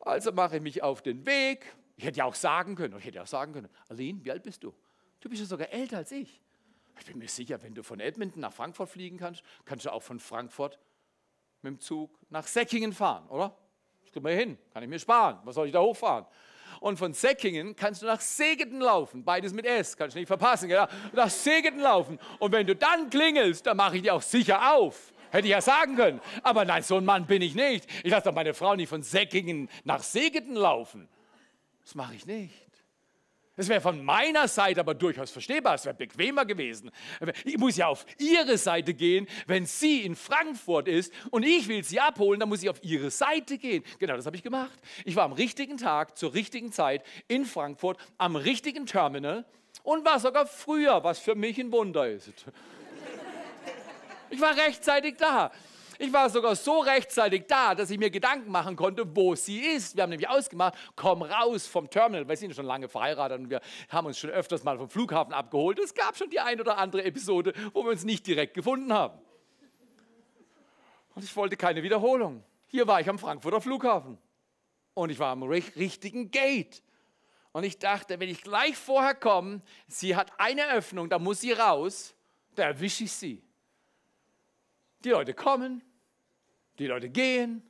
Also 0.00 0.32
mache 0.32 0.56
ich 0.56 0.62
mich 0.62 0.82
auf 0.82 1.02
den 1.02 1.26
Weg. 1.26 1.66
Ich 1.96 2.04
hätte 2.04 2.18
ja 2.18 2.24
auch 2.24 2.34
sagen 2.34 2.74
können, 2.74 2.96
ich 2.98 3.04
hätte 3.04 3.16
ja 3.16 3.22
auch 3.22 3.28
sagen 3.28 3.52
können, 3.52 3.68
Aline, 3.88 4.24
wie 4.24 4.30
alt 4.30 4.42
bist 4.42 4.64
du? 4.64 4.74
Du 5.20 5.28
bist 5.28 5.40
ja 5.40 5.46
sogar 5.46 5.68
älter 5.70 5.98
als 5.98 6.10
ich. 6.10 6.40
Ich 6.98 7.06
bin 7.06 7.18
mir 7.18 7.28
sicher, 7.28 7.62
wenn 7.62 7.74
du 7.74 7.82
von 7.82 8.00
Edmonton 8.00 8.40
nach 8.40 8.52
Frankfurt 8.52 8.88
fliegen 8.88 9.18
kannst, 9.18 9.42
kannst 9.64 9.86
du 9.86 9.92
auch 9.92 10.02
von 10.02 10.18
Frankfurt 10.18 10.78
mit 11.62 11.74
dem 11.74 11.78
Zug 11.78 12.18
nach 12.28 12.46
Säckingen 12.46 12.92
fahren, 12.92 13.28
oder? 13.28 13.56
Das 14.12 14.20
kriegen 14.20 14.26
wir 14.26 14.36
hin, 14.36 14.58
kann 14.74 14.82
ich 14.82 14.90
mir 14.90 14.98
sparen. 14.98 15.38
Was 15.44 15.54
soll 15.54 15.68
ich 15.68 15.72
da 15.72 15.80
hochfahren? 15.80 16.26
Und 16.80 16.98
von 16.98 17.14
Säckingen 17.14 17.74
kannst 17.74 18.02
du 18.02 18.06
nach 18.06 18.20
Segeten 18.20 18.80
laufen. 18.80 19.24
Beides 19.24 19.54
mit 19.54 19.64
S, 19.64 19.96
kannst 19.96 20.14
du 20.14 20.18
nicht 20.18 20.28
verpassen. 20.28 20.68
Genau? 20.68 20.86
Nach 21.14 21.30
Segeten 21.30 21.80
laufen. 21.80 22.18
Und 22.38 22.52
wenn 22.52 22.66
du 22.66 22.76
dann 22.76 23.08
klingelst, 23.08 23.66
dann 23.66 23.78
mache 23.78 23.96
ich 23.96 24.02
dir 24.02 24.12
auch 24.12 24.20
sicher 24.20 24.74
auf. 24.74 25.14
Hätte 25.30 25.46
ich 25.46 25.52
ja 25.52 25.62
sagen 25.62 25.96
können. 25.96 26.20
Aber 26.42 26.66
nein, 26.66 26.82
so 26.82 26.98
ein 26.98 27.06
Mann 27.06 27.26
bin 27.26 27.40
ich 27.40 27.54
nicht. 27.54 27.88
Ich 28.04 28.10
lasse 28.10 28.28
doch 28.28 28.34
meine 28.34 28.52
Frau 28.52 28.74
nicht 28.74 28.90
von 28.90 29.02
Säckingen 29.02 29.70
nach 29.84 30.02
Segeten 30.02 30.56
laufen. 30.56 31.08
Das 31.82 31.94
mache 31.94 32.14
ich 32.14 32.26
nicht. 32.26 32.71
Das 33.54 33.68
wäre 33.68 33.82
von 33.82 34.02
meiner 34.02 34.48
Seite 34.48 34.80
aber 34.80 34.94
durchaus 34.94 35.30
verstehbar, 35.30 35.74
es 35.74 35.84
wäre 35.84 35.94
bequemer 35.94 36.46
gewesen. 36.46 36.90
Ich 37.44 37.58
muss 37.58 37.76
ja 37.76 37.88
auf 37.88 38.06
ihre 38.18 38.56
Seite 38.56 38.94
gehen, 38.94 39.26
wenn 39.46 39.66
sie 39.66 40.00
in 40.02 40.16
Frankfurt 40.16 40.88
ist 40.88 41.12
und 41.30 41.42
ich 41.42 41.68
will 41.68 41.84
sie 41.84 42.00
abholen, 42.00 42.40
dann 42.40 42.48
muss 42.48 42.62
ich 42.62 42.70
auf 42.70 42.82
ihre 42.82 43.10
Seite 43.10 43.58
gehen. 43.58 43.84
Genau 43.98 44.16
das 44.16 44.24
habe 44.24 44.36
ich 44.36 44.42
gemacht. 44.42 44.78
Ich 45.04 45.16
war 45.16 45.24
am 45.24 45.32
richtigen 45.32 45.76
Tag, 45.76 46.16
zur 46.16 46.32
richtigen 46.32 46.72
Zeit 46.72 47.04
in 47.28 47.44
Frankfurt, 47.44 47.98
am 48.16 48.36
richtigen 48.36 48.86
Terminal 48.86 49.44
und 49.82 50.02
war 50.04 50.18
sogar 50.18 50.46
früher, 50.46 51.04
was 51.04 51.18
für 51.18 51.34
mich 51.34 51.58
ein 51.58 51.70
Wunder 51.72 52.08
ist. 52.08 52.32
Ich 54.30 54.40
war 54.40 54.56
rechtzeitig 54.56 55.16
da. 55.18 55.52
Ich 56.02 56.12
war 56.12 56.28
sogar 56.28 56.56
so 56.56 56.80
rechtzeitig 56.80 57.44
da, 57.46 57.76
dass 57.76 57.88
ich 57.88 57.96
mir 57.96 58.10
Gedanken 58.10 58.50
machen 58.50 58.74
konnte, 58.74 59.04
wo 59.14 59.36
sie 59.36 59.60
ist. 59.60 59.94
Wir 59.94 60.02
haben 60.02 60.10
nämlich 60.10 60.28
ausgemacht, 60.28 60.74
komm 60.96 61.22
raus 61.22 61.68
vom 61.68 61.88
Terminal. 61.88 62.28
Wir 62.28 62.36
sind 62.36 62.56
schon 62.56 62.66
lange 62.66 62.88
verheiratet 62.88 63.38
und 63.38 63.50
wir 63.50 63.60
haben 63.88 64.08
uns 64.08 64.18
schon 64.18 64.30
öfters 64.30 64.64
mal 64.64 64.76
vom 64.76 64.90
Flughafen 64.90 65.32
abgeholt. 65.32 65.78
Es 65.78 65.94
gab 65.94 66.16
schon 66.16 66.28
die 66.28 66.40
ein 66.40 66.60
oder 66.60 66.76
andere 66.76 67.04
Episode, 67.04 67.52
wo 67.72 67.84
wir 67.84 67.92
uns 67.92 68.02
nicht 68.02 68.26
direkt 68.26 68.54
gefunden 68.54 68.92
haben. 68.92 69.16
Und 71.14 71.22
ich 71.22 71.36
wollte 71.36 71.56
keine 71.56 71.84
Wiederholung. 71.84 72.42
Hier 72.66 72.88
war 72.88 73.00
ich 73.00 73.08
am 73.08 73.20
Frankfurter 73.20 73.60
Flughafen 73.60 74.18
und 74.94 75.10
ich 75.10 75.20
war 75.20 75.30
am 75.30 75.44
richtigen 75.44 76.32
Gate. 76.32 76.82
Und 77.52 77.62
ich 77.62 77.78
dachte, 77.78 78.18
wenn 78.18 78.28
ich 78.28 78.42
gleich 78.42 78.76
vorher 78.76 79.14
komme, 79.14 79.62
sie 79.86 80.16
hat 80.16 80.32
eine 80.38 80.68
Öffnung, 80.72 81.08
da 81.08 81.20
muss 81.20 81.42
sie 81.42 81.52
raus, 81.52 82.12
da 82.56 82.64
erwische 82.64 83.04
ich 83.04 83.12
sie. 83.12 83.40
Die 85.04 85.10
Leute 85.10 85.32
kommen, 85.32 85.80
die 86.78 86.86
Leute 86.86 87.08
gehen, 87.08 87.62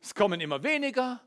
es 0.00 0.14
kommen 0.14 0.40
immer 0.40 0.62
weniger, 0.62 1.20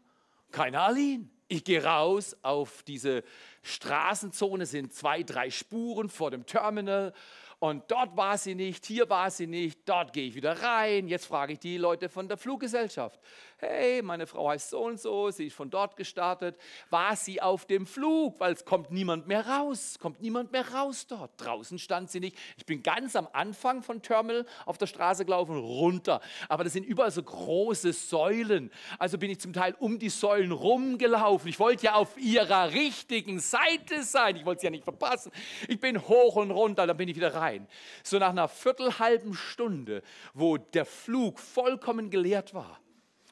keine 0.52 0.82
Aline. 0.82 1.30
Ich 1.50 1.64
gehe 1.64 1.84
raus 1.84 2.36
auf 2.42 2.84
diese 2.84 3.24
Straßenzone, 3.64 4.66
sind 4.66 4.94
zwei, 4.94 5.24
drei 5.24 5.50
Spuren 5.50 6.10
vor 6.10 6.30
dem 6.30 6.46
Terminal 6.46 7.14
und 7.60 7.86
dort 7.88 8.16
war 8.16 8.38
sie 8.38 8.54
nicht, 8.54 8.86
hier 8.86 9.10
war 9.10 9.32
sie 9.32 9.48
nicht, 9.48 9.80
dort 9.90 10.14
gehe 10.14 10.28
ich 10.28 10.36
wieder 10.36 10.62
rein. 10.62 11.08
Jetzt 11.08 11.26
frage 11.26 11.54
ich 11.54 11.60
die 11.60 11.78
Leute 11.78 12.08
von 12.08 12.28
der 12.28 12.38
Fluggesellschaft. 12.38 13.20
Hey, 13.58 14.04
meine 14.04 14.28
Frau 14.28 14.50
heißt 14.50 14.70
so 14.70 14.84
und 14.84 15.00
so, 15.00 15.32
sie 15.32 15.48
ist 15.48 15.56
von 15.56 15.72
dort 15.72 15.96
gestartet. 15.96 16.56
War 16.92 17.16
sie 17.16 17.42
auf 17.42 17.66
dem 17.66 17.88
Flug? 17.88 18.40
Weil 18.40 18.54
es 18.54 18.64
kommt 18.64 18.92
niemand 18.92 19.26
mehr 19.26 19.48
raus, 19.48 19.98
kommt 20.00 20.22
niemand 20.22 20.52
mehr 20.52 20.72
raus 20.72 21.08
dort. 21.08 21.32
Draußen 21.38 21.80
stand 21.80 22.12
sie 22.12 22.20
nicht. 22.20 22.38
Ich 22.58 22.68
bin 22.68 22.84
ganz 22.84 23.16
am 23.16 23.28
Anfang 23.34 23.82
von 23.82 24.04
Terminal 24.04 24.46
auf 24.68 24.78
der 24.78 24.86
Straße 24.86 25.26
gelaufen, 25.26 25.58
runter. 25.58 26.22
Aber 26.50 26.64
das 26.64 26.74
sind 26.74 26.86
überall 26.86 27.10
so 27.10 27.24
große 27.24 27.92
Säulen. 27.92 28.70
Also 29.00 29.18
bin 29.18 29.32
ich 29.32 29.40
zum 29.40 29.54
Teil 29.54 29.76
um 29.80 29.98
die 29.98 30.10
Säulen 30.10 30.52
rumgelaufen. 30.52 31.50
Ich 31.50 31.58
wollte 31.58 31.88
ja 31.88 31.96
auf 31.96 32.20
ihrer 32.20 32.72
richtigen 32.72 33.40
Seite 33.40 34.04
sein. 34.04 34.36
Ich 34.36 34.46
wollte 34.46 34.62
sie 34.62 34.68
ja 34.68 34.72
nicht 34.72 34.84
verpassen. 34.84 35.32
Ich 35.68 35.80
bin 35.80 36.08
hoch 36.08 36.36
und 36.36 36.52
runter, 36.52 36.86
dann 36.86 36.96
bin 36.96 37.10
ich 37.10 37.16
wieder 37.16 37.34
rein 37.34 37.47
rein. 37.48 37.68
So 38.04 38.20
nach 38.20 38.30
einer 38.30 38.48
viertelhalben 38.48 39.34
Stunde, 39.34 40.04
wo 40.34 40.58
der 40.58 40.86
Flug 40.86 41.40
vollkommen 41.40 42.10
geleert 42.10 42.54
war. 42.54 42.80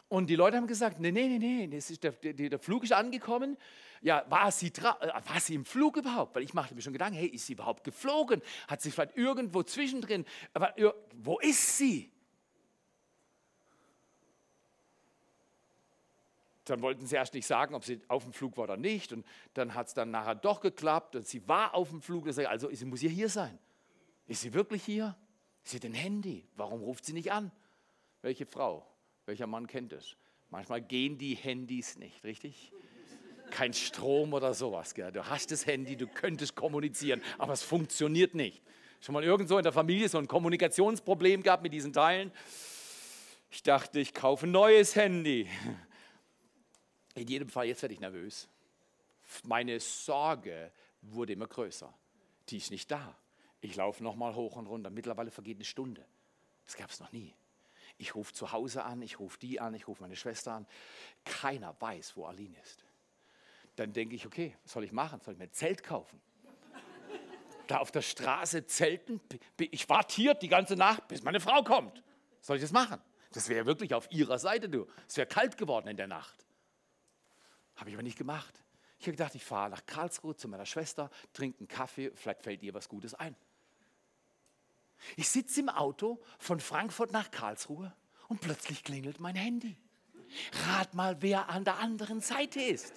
Und 0.07 0.29
die 0.29 0.36
Leute 0.36 0.57
haben 0.57 0.67
gesagt, 0.67 1.00
nee, 1.00 1.12
nee, 1.12 1.27
nee, 1.27 1.67
nee, 1.67 1.79
der, 2.01 2.12
der, 2.12 2.50
der 2.50 2.60
Flug 2.60 2.84
ist 2.84 2.93
angekommen. 2.93 3.57
Ja, 4.01 4.24
war 4.29 4.51
sie, 4.51 4.67
äh, 4.67 4.84
war 4.84 5.39
sie 5.39 5.55
im 5.55 5.65
Flug 5.65 5.98
überhaupt? 5.98 6.36
Weil 6.36 6.43
ich 6.43 6.53
machte 6.53 6.75
mir 6.75 6.81
schon 6.81 6.93
Gedanken, 6.93 7.17
hey, 7.17 7.27
ist 7.27 7.48
sie 7.48 7.53
überhaupt 7.53 7.84
geflogen? 7.84 8.41
Hat 8.67 8.81
sie 8.81 8.91
vielleicht 8.91 9.17
irgendwo 9.17 9.63
zwischendrin, 9.63 10.25
aber 10.53 10.75
wo 11.13 11.39
ist 11.39 11.77
sie? 11.77 12.12
dann 16.69 16.81
wollten 16.81 17.05
sie 17.05 17.15
erst 17.15 17.34
nicht 17.34 17.45
sagen, 17.45 17.75
ob 17.75 17.86
sie 17.86 18.01
auf 18.07 18.24
dem 18.24 18.34
Flug 18.34 18.57
war 18.57 18.65
oder 18.65 18.77
nicht. 18.77 19.13
Und 19.13 19.25
dann 19.53 19.74
hat 19.74 19.88
es 19.88 19.93
dann 19.93 20.12
nachher 20.12 20.36
doch 20.36 20.62
geklappt 20.62 21.15
und 21.15 21.27
sie 21.27 21.48
war 21.48 21.74
auf 21.74 21.89
dem 21.89 22.01
Flug. 22.01 22.27
Also 22.27 22.69
sie 22.72 22.86
muss 22.86 23.01
ja 23.01 23.10
hier 23.10 23.29
sein. 23.29 23.57
Ist 24.27 24.41
sie 24.41 24.53
wirklich 24.53 24.84
hier? 24.84 25.15
Sie 25.63 25.77
hat 25.77 25.86
ein 25.86 25.94
Handy. 25.94 26.48
Warum 26.55 26.82
ruft 26.82 27.05
sie 27.05 27.13
nicht 27.13 27.32
an? 27.32 27.51
Welche 28.22 28.46
Frau, 28.46 28.86
welcher 29.25 29.48
Mann 29.48 29.67
kennt 29.67 29.94
es? 29.94 30.15
Manchmal 30.50 30.82
gehen 30.82 31.17
die 31.17 31.36
Handys 31.36 31.98
nicht, 31.98 32.24
richtig? 32.24 32.72
Kein 33.51 33.74
Strom 33.74 34.34
oder 34.34 34.53
sowas. 34.53 34.94
Gell? 34.94 35.12
Du 35.12 35.27
hast 35.27 35.51
das 35.51 35.65
Handy, 35.65 35.96
du 35.96 36.08
könntest 36.08 36.55
kommunizieren, 36.55 37.22
aber 37.38 37.53
es 37.53 37.63
funktioniert 37.63 38.34
nicht. 38.34 38.63
Schon 39.01 39.13
mal 39.13 39.24
irgendwo 39.24 39.58
in 39.58 39.63
der 39.63 39.74
Familie 39.74 40.10
so 40.10 40.17
ein 40.17 40.27
Kommunikationsproblem 40.27 41.44
gehabt 41.44 41.62
mit 41.62 41.74
diesen 41.74 41.94
Teilen? 41.94 42.32
Ich 43.51 43.62
dachte, 43.62 44.00
ich 44.00 44.13
kaufe 44.13 44.48
ein 44.48 44.51
neues 44.51 44.96
Handy. 44.96 45.48
In 47.13 47.27
jedem 47.27 47.50
Fall, 47.50 47.67
jetzt 47.67 47.82
werde 47.82 47.94
ich 47.94 48.00
nervös. 48.00 48.50
Meine 49.44 49.79
Sorge 49.79 50.72
wurde 51.01 51.34
immer 51.34 51.48
größer. 51.48 51.94
Die 52.50 52.58
ist 52.58 52.72
nicht 52.72 52.89
da. 52.89 53.17
Ich 53.65 53.75
laufe 53.75 54.03
nochmal 54.03 54.36
hoch 54.36 54.57
und 54.57 54.67
runter. 54.67 54.91
Mittlerweile 54.91 55.31
vergeht 55.31 55.57
eine 55.57 55.65
Stunde. 55.65 56.05
Das 56.67 56.77
gab 56.77 56.91
es 56.91 57.00
noch 57.00 57.12
nie. 57.12 57.34
Ich 57.98 58.13
rufe 58.13 58.31
zu 58.31 58.51
Hause 58.51 58.84
an, 58.84 59.01
ich 59.01 59.19
rufe 59.19 59.39
die 59.39 59.60
an, 59.60 59.74
ich 59.74 59.88
rufe 59.88 60.03
meine 60.03 60.15
Schwester 60.15 60.53
an. 60.53 60.67
Keiner 61.24 61.75
weiß, 61.81 62.15
wo 62.15 62.25
Aline 62.25 62.55
ist. 62.62 62.86
Dann 63.75 63.91
denke 63.91 64.13
ich, 64.13 64.27
okay, 64.27 64.55
was 64.62 64.74
soll 64.74 64.84
ich 64.84 64.91
machen? 64.91 65.19
Soll 65.22 65.34
ich 65.34 65.39
mir 65.39 65.45
ein 65.45 65.51
Zelt 65.51 65.84
kaufen? 65.84 66.22
Da 67.65 67.79
auf 67.79 67.89
der 67.89 68.03
Straße 68.03 68.67
zelten? 68.67 69.19
Ich 69.57 69.89
warte 69.89 70.13
hier 70.13 70.36
die 70.36 70.48
ganze 70.48 70.75
Nacht, 70.75 71.07
bis 71.07 71.24
meine 71.24 71.39
Frau 71.39 71.63
kommt. 71.63 72.03
Soll 72.41 72.57
ich 72.57 72.62
das 72.62 72.72
machen? 72.72 73.01
Das 73.31 73.50
wäre 73.50 73.65
wirklich 73.65 73.95
auf 73.95 74.12
ihrer 74.12 74.38
Seite, 74.38 74.69
du. 74.69 74.86
Es 75.07 75.17
wäre 75.17 75.25
kalt 75.25 75.57
geworden 75.57 75.88
in 75.88 75.98
der 75.98 76.07
Nacht. 76.07 76.45
Habe 77.77 77.89
ich 77.89 77.95
aber 77.95 78.03
nicht 78.03 78.19
gemacht. 78.19 78.63
Ich 79.00 79.07
habe 79.07 79.13
gedacht, 79.13 79.34
ich 79.34 79.43
fahre 79.43 79.72
nach 79.72 79.86
Karlsruhe 79.88 80.36
zu 80.36 80.48
meiner 80.48 80.67
Schwester, 80.67 81.10
trinke 81.34 81.60
einen 81.60 81.67
Kaffee, 81.67 82.12
vielleicht 82.13 82.43
fällt 82.43 82.62
ihr 82.62 82.75
was 82.75 82.88
Gutes 82.88 83.15
ein. 83.15 83.36
Ich 85.15 85.29
sitze 85.29 85.61
im 85.61 85.69
Auto 85.69 86.19
von 86.39 86.59
Frankfurt 86.59 87.11
nach 87.11 87.31
Karlsruhe 87.31 87.93
und 88.27 88.41
plötzlich 88.41 88.83
klingelt 88.83 89.19
mein 89.19 89.35
Handy. 89.35 89.77
Rat 90.67 90.93
mal, 90.93 91.21
wer 91.21 91.49
an 91.49 91.63
der 91.63 91.79
anderen 91.79 92.21
Seite 92.21 92.61
ist. 92.61 92.93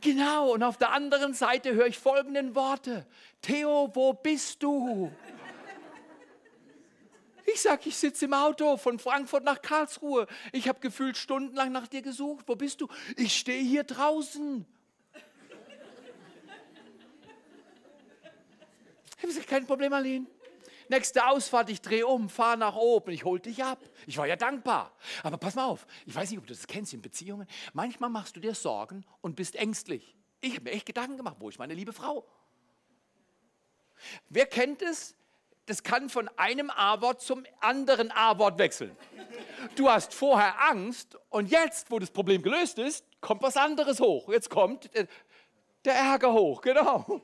Genau, 0.00 0.52
und 0.52 0.62
auf 0.62 0.76
der 0.76 0.92
anderen 0.92 1.34
Seite 1.34 1.74
höre 1.74 1.86
ich 1.86 1.98
folgende 1.98 2.54
Worte. 2.54 3.06
Theo, 3.42 3.90
wo 3.94 4.12
bist 4.12 4.62
du? 4.62 5.10
Ich 7.46 7.62
sage, 7.62 7.88
ich 7.88 7.96
sitze 7.96 8.24
im 8.24 8.34
Auto 8.34 8.76
von 8.76 8.98
Frankfurt 8.98 9.44
nach 9.44 9.62
Karlsruhe. 9.62 10.26
Ich 10.52 10.68
habe 10.68 10.80
gefühlt 10.80 11.16
stundenlang 11.16 11.70
nach 11.70 11.86
dir 11.86 12.02
gesucht. 12.02 12.46
Wo 12.48 12.56
bist 12.56 12.80
du? 12.80 12.88
Ich 13.16 13.36
stehe 13.36 13.62
hier 13.62 13.84
draußen. 13.84 14.66
Ich 19.16 19.22
habe 19.22 19.28
gesagt, 19.28 19.46
kein 19.46 19.66
Problem, 19.66 19.92
Aline 19.92 20.26
nächste 20.90 21.26
Ausfahrt, 21.26 21.70
ich 21.70 21.80
drehe 21.80 22.06
um, 22.06 22.28
fahre 22.28 22.56
nach 22.56 22.76
oben, 22.76 23.10
ich 23.10 23.24
hol 23.24 23.40
dich 23.40 23.62
ab. 23.62 23.78
Ich 24.06 24.18
war 24.18 24.26
ja 24.26 24.36
dankbar. 24.36 24.92
Aber 25.22 25.38
pass 25.38 25.54
mal 25.54 25.66
auf, 25.66 25.86
ich 26.06 26.14
weiß 26.14 26.30
nicht, 26.30 26.38
ob 26.38 26.46
du 26.46 26.54
das 26.54 26.66
kennst 26.66 26.92
in 26.94 27.02
Beziehungen. 27.02 27.46
Manchmal 27.72 28.10
machst 28.10 28.36
du 28.36 28.40
dir 28.40 28.54
Sorgen 28.54 29.04
und 29.20 29.36
bist 29.36 29.56
ängstlich. 29.56 30.16
Ich 30.40 30.54
habe 30.54 30.64
mir 30.64 30.72
echt 30.72 30.86
Gedanken 30.86 31.16
gemacht, 31.16 31.36
wo 31.38 31.48
ist 31.48 31.58
meine 31.58 31.74
liebe 31.74 31.92
Frau? 31.92 32.26
Wer 34.28 34.46
kennt 34.46 34.82
es? 34.82 35.14
Das 35.66 35.82
kann 35.82 36.08
von 36.08 36.28
einem 36.36 36.70
A-Wort 36.70 37.20
zum 37.20 37.44
anderen 37.60 38.12
A-Wort 38.12 38.58
wechseln. 38.58 38.96
Du 39.74 39.90
hast 39.90 40.14
vorher 40.14 40.54
Angst 40.70 41.18
und 41.28 41.50
jetzt, 41.50 41.90
wo 41.90 41.98
das 41.98 42.10
Problem 42.10 42.40
gelöst 42.40 42.78
ist, 42.78 43.04
kommt 43.20 43.42
was 43.42 43.56
anderes 43.56 43.98
hoch. 43.98 44.28
Jetzt 44.28 44.48
kommt 44.48 44.94
äh, 44.94 45.06
der 45.84 45.94
Ärger 45.94 46.32
hoch, 46.32 46.60
genau. 46.60 47.22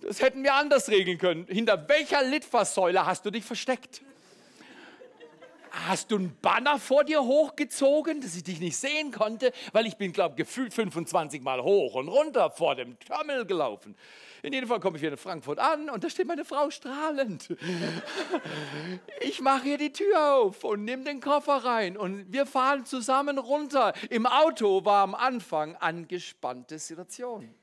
Das 0.00 0.20
hätten 0.20 0.42
wir 0.42 0.54
anders 0.54 0.88
regeln 0.88 1.18
können. 1.18 1.46
Hinter 1.48 1.88
welcher 1.88 2.22
Litfaßsäule 2.22 3.04
hast 3.04 3.26
du 3.26 3.30
dich 3.30 3.44
versteckt? 3.44 4.02
Hast 5.70 6.10
du 6.10 6.16
einen 6.16 6.36
Banner 6.42 6.78
vor 6.78 7.04
dir 7.04 7.22
hochgezogen, 7.22 8.20
dass 8.20 8.34
ich 8.34 8.42
dich 8.42 8.60
nicht 8.60 8.76
sehen 8.76 9.12
konnte? 9.12 9.52
Weil 9.72 9.86
ich 9.86 9.96
bin, 9.96 10.12
glaube 10.12 10.32
ich, 10.32 10.38
gefühlt 10.38 10.74
25 10.74 11.42
Mal 11.42 11.62
hoch 11.62 11.94
und 11.94 12.08
runter 12.08 12.50
vor 12.50 12.74
dem 12.74 12.98
Terminal 12.98 13.46
gelaufen. 13.46 13.94
In 14.42 14.52
jedem 14.52 14.68
Fall 14.68 14.80
komme 14.80 14.96
ich 14.96 15.02
hier 15.02 15.12
in 15.12 15.16
Frankfurt 15.16 15.58
an 15.58 15.90
und 15.90 16.02
da 16.02 16.10
steht 16.10 16.26
meine 16.26 16.44
Frau 16.44 16.70
strahlend. 16.70 17.54
Ich 19.20 19.40
mache 19.40 19.64
hier 19.64 19.78
die 19.78 19.92
Tür 19.92 20.34
auf 20.34 20.64
und 20.64 20.84
nehme 20.84 21.04
den 21.04 21.20
Koffer 21.20 21.64
rein 21.64 21.96
und 21.96 22.32
wir 22.32 22.46
fahren 22.46 22.84
zusammen 22.86 23.38
runter. 23.38 23.92
Im 24.08 24.26
Auto 24.26 24.84
war 24.84 25.02
am 25.02 25.14
Anfang 25.14 25.76
angespannte 25.76 26.78
Situation. 26.78 27.54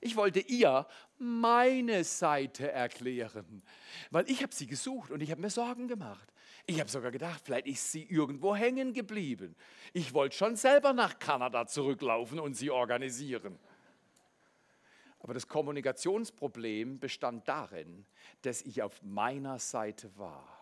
Ich 0.00 0.16
wollte 0.16 0.40
ihr 0.40 0.86
meine 1.18 2.04
Seite 2.04 2.70
erklären, 2.70 3.62
weil 4.10 4.28
ich 4.30 4.42
habe 4.42 4.54
sie 4.54 4.66
gesucht 4.66 5.10
und 5.10 5.20
ich 5.20 5.30
habe 5.30 5.40
mir 5.40 5.50
Sorgen 5.50 5.88
gemacht. 5.88 6.32
Ich 6.66 6.80
habe 6.80 6.90
sogar 6.90 7.10
gedacht, 7.10 7.42
vielleicht 7.44 7.66
ist 7.66 7.92
sie 7.92 8.04
irgendwo 8.04 8.56
hängen 8.56 8.92
geblieben. 8.92 9.54
Ich 9.92 10.14
wollte 10.14 10.36
schon 10.36 10.56
selber 10.56 10.92
nach 10.92 11.18
Kanada 11.18 11.66
zurücklaufen 11.66 12.40
und 12.40 12.54
sie 12.54 12.70
organisieren. 12.70 13.58
Aber 15.20 15.34
das 15.34 15.48
Kommunikationsproblem 15.48 17.00
bestand 17.00 17.48
darin, 17.48 18.06
dass 18.42 18.62
ich 18.62 18.82
auf 18.82 19.02
meiner 19.02 19.58
Seite 19.58 20.14
war. 20.16 20.54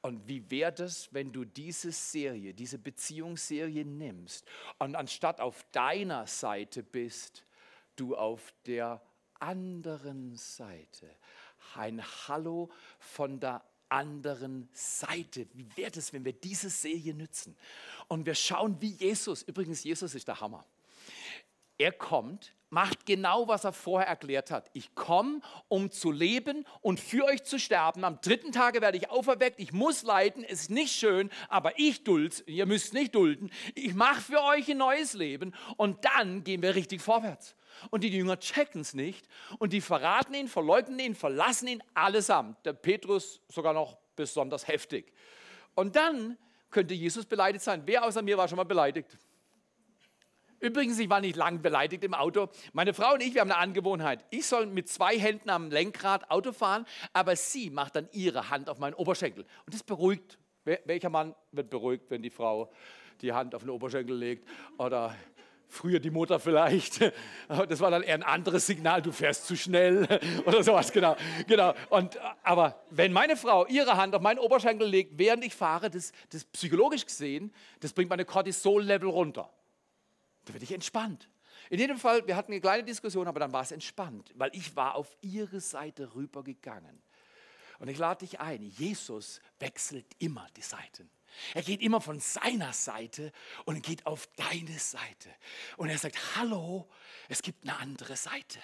Und 0.00 0.26
wie 0.26 0.50
wäre 0.50 0.72
das, 0.72 1.12
wenn 1.12 1.32
du 1.32 1.44
diese 1.44 1.92
Serie, 1.92 2.54
diese 2.54 2.78
Beziehungsserie 2.78 3.84
nimmst 3.84 4.46
und 4.78 4.96
anstatt 4.96 5.40
auf 5.40 5.64
deiner 5.72 6.26
Seite 6.26 6.82
bist, 6.82 7.44
du 7.96 8.16
auf 8.16 8.54
der 8.66 9.02
anderen 9.42 10.36
Seite. 10.36 11.10
Ein 11.74 12.02
Hallo 12.28 12.70
von 12.98 13.40
der 13.40 13.62
anderen 13.88 14.68
Seite. 14.72 15.46
Wie 15.52 15.66
wäre 15.76 15.90
das, 15.90 16.12
wenn 16.12 16.24
wir 16.24 16.32
diese 16.32 16.70
Serie 16.70 17.14
nützen? 17.14 17.56
Und 18.08 18.24
wir 18.24 18.34
schauen, 18.34 18.80
wie 18.80 18.92
Jesus, 18.92 19.42
übrigens, 19.42 19.84
Jesus 19.84 20.14
ist 20.14 20.28
der 20.28 20.40
Hammer. 20.40 20.64
Er 21.76 21.92
kommt 21.92 22.54
macht 22.72 23.04
genau, 23.04 23.48
was 23.48 23.64
er 23.64 23.72
vorher 23.74 24.08
erklärt 24.08 24.50
hat. 24.50 24.70
Ich 24.72 24.94
komme, 24.94 25.42
um 25.68 25.90
zu 25.90 26.10
leben 26.10 26.64
und 26.80 26.98
für 26.98 27.24
euch 27.24 27.44
zu 27.44 27.58
sterben. 27.58 28.02
Am 28.02 28.18
dritten 28.22 28.50
Tage 28.50 28.80
werde 28.80 28.96
ich 28.96 29.10
auferweckt. 29.10 29.60
Ich 29.60 29.72
muss 29.72 30.02
leiden. 30.02 30.42
Es 30.42 30.62
ist 30.62 30.70
nicht 30.70 30.92
schön, 30.92 31.30
aber 31.50 31.78
ich 31.78 32.02
duld's. 32.02 32.42
Ihr 32.46 32.64
müsst 32.64 32.86
es 32.86 32.92
nicht 32.94 33.14
dulden. 33.14 33.52
Ich 33.74 33.94
mache 33.94 34.22
für 34.22 34.42
euch 34.42 34.70
ein 34.70 34.78
neues 34.78 35.12
Leben 35.12 35.52
und 35.76 36.02
dann 36.06 36.44
gehen 36.44 36.62
wir 36.62 36.74
richtig 36.74 37.02
vorwärts. 37.02 37.54
Und 37.90 38.04
die 38.04 38.08
Jünger 38.08 38.38
checken 38.38 38.82
es 38.82 38.94
nicht 38.94 39.26
und 39.58 39.72
die 39.72 39.80
verraten 39.80 40.34
ihn, 40.34 40.48
verleugnen 40.48 40.98
ihn, 40.98 41.14
verlassen 41.14 41.68
ihn 41.68 41.82
allesamt. 41.94 42.64
Der 42.64 42.72
Petrus 42.72 43.40
sogar 43.48 43.72
noch 43.72 43.98
besonders 44.16 44.68
heftig. 44.68 45.12
Und 45.74 45.96
dann 45.96 46.36
könnte 46.70 46.94
Jesus 46.94 47.26
beleidigt 47.26 47.64
sein. 47.64 47.82
Wer 47.86 48.04
außer 48.04 48.22
mir 48.22 48.36
war 48.36 48.48
schon 48.48 48.56
mal 48.56 48.64
beleidigt? 48.64 49.16
Übrigens, 50.62 50.98
ich 51.00 51.10
war 51.10 51.20
nicht 51.20 51.34
lang 51.34 51.60
beleidigt 51.60 52.04
im 52.04 52.14
Auto. 52.14 52.48
Meine 52.72 52.94
Frau 52.94 53.14
und 53.14 53.22
ich, 53.22 53.34
wir 53.34 53.40
haben 53.40 53.50
eine 53.50 53.58
Angewohnheit. 53.58 54.24
Ich 54.30 54.46
soll 54.46 54.66
mit 54.66 54.88
zwei 54.88 55.18
Händen 55.18 55.50
am 55.50 55.72
Lenkrad 55.72 56.30
Auto 56.30 56.52
fahren, 56.52 56.86
aber 57.12 57.34
sie 57.34 57.68
macht 57.68 57.96
dann 57.96 58.08
ihre 58.12 58.48
Hand 58.48 58.70
auf 58.70 58.78
meinen 58.78 58.94
Oberschenkel. 58.94 59.44
Und 59.66 59.74
das 59.74 59.82
beruhigt. 59.82 60.38
Welcher 60.64 61.10
Mann 61.10 61.34
wird 61.50 61.68
beruhigt, 61.68 62.08
wenn 62.10 62.22
die 62.22 62.30
Frau 62.30 62.70
die 63.22 63.32
Hand 63.32 63.56
auf 63.56 63.62
den 63.62 63.70
Oberschenkel 63.70 64.16
legt? 64.16 64.48
Oder 64.78 65.16
früher 65.72 66.00
die 66.00 66.10
Mutter 66.10 66.38
vielleicht. 66.38 67.00
Das 67.68 67.80
war 67.80 67.90
dann 67.90 68.02
eher 68.02 68.14
ein 68.14 68.22
anderes 68.22 68.66
Signal, 68.66 69.02
du 69.02 69.12
fährst 69.12 69.46
zu 69.46 69.56
schnell 69.56 70.06
oder 70.46 70.62
sowas, 70.62 70.90
genau. 70.92 71.16
genau. 71.46 71.74
Und, 71.90 72.18
aber 72.42 72.82
wenn 72.90 73.12
meine 73.12 73.36
Frau 73.36 73.66
ihre 73.66 73.96
Hand 73.96 74.14
auf 74.14 74.22
meinen 74.22 74.38
Oberschenkel 74.38 74.88
legt, 74.88 75.18
während 75.18 75.44
ich 75.44 75.54
fahre, 75.54 75.90
das, 75.90 76.12
das 76.30 76.44
psychologisch 76.44 77.04
gesehen, 77.04 77.52
das 77.80 77.92
bringt 77.92 78.10
meine 78.10 78.24
Cortisol-Level 78.24 79.08
runter. 79.08 79.50
Da 80.44 80.54
werde 80.54 80.64
ich 80.64 80.72
entspannt. 80.72 81.28
In 81.70 81.78
jedem 81.78 81.98
Fall, 81.98 82.26
wir 82.26 82.36
hatten 82.36 82.52
eine 82.52 82.60
kleine 82.60 82.84
Diskussion, 82.84 83.26
aber 83.26 83.40
dann 83.40 83.52
war 83.52 83.62
es 83.62 83.72
entspannt, 83.72 84.32
weil 84.34 84.50
ich 84.54 84.74
war 84.76 84.94
auf 84.94 85.16
ihre 85.20 85.60
Seite 85.60 86.14
rübergegangen. 86.14 87.02
Und 87.78 87.88
ich 87.88 87.98
lade 87.98 88.24
dich 88.24 88.40
ein, 88.40 88.62
Jesus 88.62 89.40
wechselt 89.58 90.06
immer 90.18 90.46
die 90.56 90.62
Seiten. 90.62 91.10
Er 91.54 91.62
geht 91.62 91.80
immer 91.80 92.00
von 92.00 92.20
seiner 92.20 92.72
Seite 92.72 93.32
und 93.64 93.82
geht 93.82 94.06
auf 94.06 94.28
deine 94.36 94.78
Seite. 94.78 95.28
Und 95.76 95.88
er 95.88 95.98
sagt, 95.98 96.36
hallo, 96.36 96.88
es 97.28 97.42
gibt 97.42 97.62
eine 97.64 97.76
andere 97.78 98.16
Seite. 98.16 98.58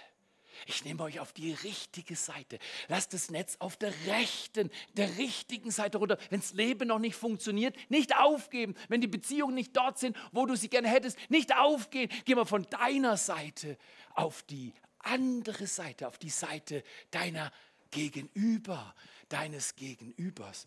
Ich 0.67 0.85
nehme 0.85 1.03
euch 1.05 1.21
auf 1.21 1.33
die 1.33 1.53
richtige 1.53 2.17
Seite. 2.17 2.59
Lasst 2.89 3.13
das 3.15 3.31
Netz 3.31 3.57
auf 3.61 3.77
der 3.77 3.93
rechten, 4.07 4.71
der 4.95 5.17
richtigen 5.19 5.71
Seite 5.71 5.99
runter. 5.99 6.19
Wenn 6.31 6.41
das 6.41 6.53
Leben 6.53 6.89
noch 6.89 6.99
nicht 6.99 7.17
funktioniert, 7.17 7.77
nicht 7.91 8.17
aufgeben. 8.17 8.75
Wenn 8.89 9.01
die 9.01 9.07
Beziehungen 9.07 9.55
nicht 9.55 9.77
dort 9.77 9.99
sind, 9.99 10.17
wo 10.33 10.47
du 10.47 10.57
sie 10.57 10.69
gerne 10.69 10.89
hättest, 10.89 11.19
nicht 11.31 11.57
aufgehen. 11.57 12.11
Geh 12.25 12.35
mal 12.35 12.45
von 12.45 12.65
deiner 12.65 13.17
Seite 13.17 13.79
auf 14.15 14.43
die 14.43 14.73
andere 14.99 15.67
Seite, 15.67 16.09
auf 16.09 16.19
die 16.19 16.31
Seite 16.31 16.83
deiner 17.11 17.53
Gegenüber, 17.91 18.95
deines 19.29 19.77
Gegenübers. 19.77 20.67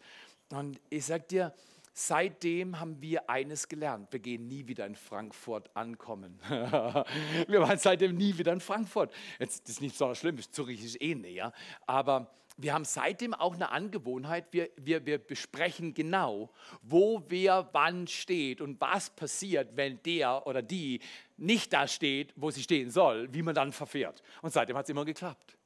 Und 0.50 0.80
ich 0.90 1.06
sage 1.06 1.26
dir, 1.30 1.54
Seitdem 1.93 2.80
haben 2.80 3.01
wir 3.01 3.30
eines 3.30 3.67
gelernt. 3.67 4.08
Wir 4.12 4.19
gehen 4.19 4.47
nie 4.47 4.67
wieder 4.67 4.86
in 4.86 4.95
Frankfurt 4.95 5.75
ankommen. 5.75 6.39
wir 6.49 7.62
waren 7.62 7.77
seitdem 7.77 8.15
nie 8.15 8.38
wieder 8.38 8.54
in 8.54 8.62
Frankfurt. 8.62 9.13
Jetzt, 9.39 9.63
das 9.63 9.71
ist 9.75 9.82
nicht 9.82 9.97
so 9.97 10.13
schlimm, 10.15 10.39
Zürich 10.51 10.84
ist 10.84 11.01
eh 11.01 11.15
näher. 11.15 11.51
Aber 11.86 12.32
wir 12.58 12.73
haben 12.73 12.86
seitdem 12.86 13.34
auch 13.34 13.56
eine 13.56 13.71
Angewohnheit, 13.71 14.45
wir, 14.51 14.69
wir, 14.77 15.06
wir 15.06 15.17
besprechen 15.17 15.93
genau, 15.93 16.49
wo 16.82 17.23
wer 17.27 17.69
wann 17.73 18.08
steht 18.08 18.62
und 18.62 18.80
was 18.80 19.10
passiert, 19.10 19.75
wenn 19.75 20.01
der 20.04 20.45
oder 20.47 20.62
die 20.62 21.01
nicht 21.38 21.73
da 21.73 21.88
steht, 21.88 22.34
wo 22.36 22.51
sie 22.51 22.63
stehen 22.63 22.89
soll, 22.89 23.34
wie 23.34 23.41
man 23.41 23.56
dann 23.56 23.71
verfährt. 23.71 24.21
Und 24.41 24.54
seitdem 24.54 24.77
hat 24.77 24.86
es 24.86 24.89
immer 24.89 25.06
geklappt. 25.06 25.58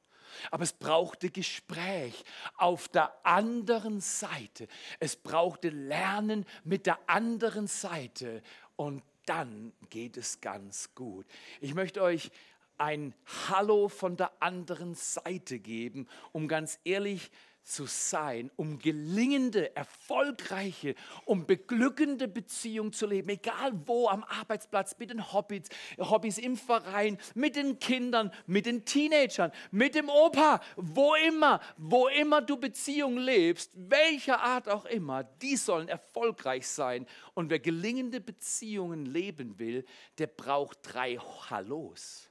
Aber 0.50 0.64
es 0.64 0.72
brauchte 0.72 1.30
Gespräch 1.30 2.24
auf 2.56 2.88
der 2.88 3.12
anderen 3.24 4.00
Seite. 4.00 4.68
Es 5.00 5.16
brauchte 5.16 5.68
Lernen 5.68 6.44
mit 6.64 6.86
der 6.86 6.98
anderen 7.08 7.66
Seite. 7.66 8.42
Und 8.76 9.02
dann 9.26 9.72
geht 9.90 10.16
es 10.16 10.40
ganz 10.40 10.94
gut. 10.94 11.26
Ich 11.60 11.74
möchte 11.74 12.02
euch 12.02 12.30
ein 12.78 13.14
Hallo 13.48 13.88
von 13.88 14.16
der 14.16 14.30
anderen 14.40 14.94
Seite 14.94 15.58
geben, 15.58 16.06
um 16.32 16.46
ganz 16.46 16.78
ehrlich 16.84 17.30
zu 17.30 17.55
sein, 17.86 18.50
um 18.54 18.78
gelingende, 18.78 19.74
erfolgreiche, 19.74 20.94
um 21.24 21.46
beglückende 21.46 22.28
Beziehungen 22.28 22.92
zu 22.92 23.06
leben, 23.06 23.28
egal 23.28 23.72
wo, 23.86 24.08
am 24.08 24.22
Arbeitsplatz, 24.22 24.96
mit 24.98 25.10
den 25.10 25.32
Hobbys, 25.32 25.68
Hobbys 25.98 26.38
im 26.38 26.56
Verein, 26.56 27.18
mit 27.34 27.56
den 27.56 27.80
Kindern, 27.80 28.32
mit 28.46 28.66
den 28.66 28.84
Teenagern, 28.84 29.50
mit 29.72 29.96
dem 29.96 30.08
Opa, 30.08 30.60
wo 30.76 31.16
immer, 31.16 31.60
wo 31.76 32.06
immer 32.06 32.40
du 32.40 32.56
Beziehungen 32.56 33.18
lebst, 33.18 33.72
welcher 33.74 34.40
Art 34.40 34.68
auch 34.68 34.84
immer, 34.84 35.24
die 35.24 35.56
sollen 35.56 35.88
erfolgreich 35.88 36.68
sein. 36.68 37.04
Und 37.34 37.50
wer 37.50 37.58
gelingende 37.58 38.20
Beziehungen 38.20 39.06
leben 39.06 39.58
will, 39.58 39.84
der 40.18 40.28
braucht 40.28 40.78
drei 40.82 41.16
Hallos. 41.50 42.30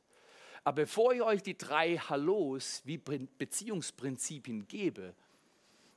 Aber 0.64 0.82
bevor 0.84 1.14
ich 1.14 1.22
euch 1.22 1.44
die 1.44 1.58
drei 1.58 1.98
Hallos 1.98 2.82
wie 2.86 2.98
Beziehungsprinzipien 2.98 4.68
gebe, 4.68 5.14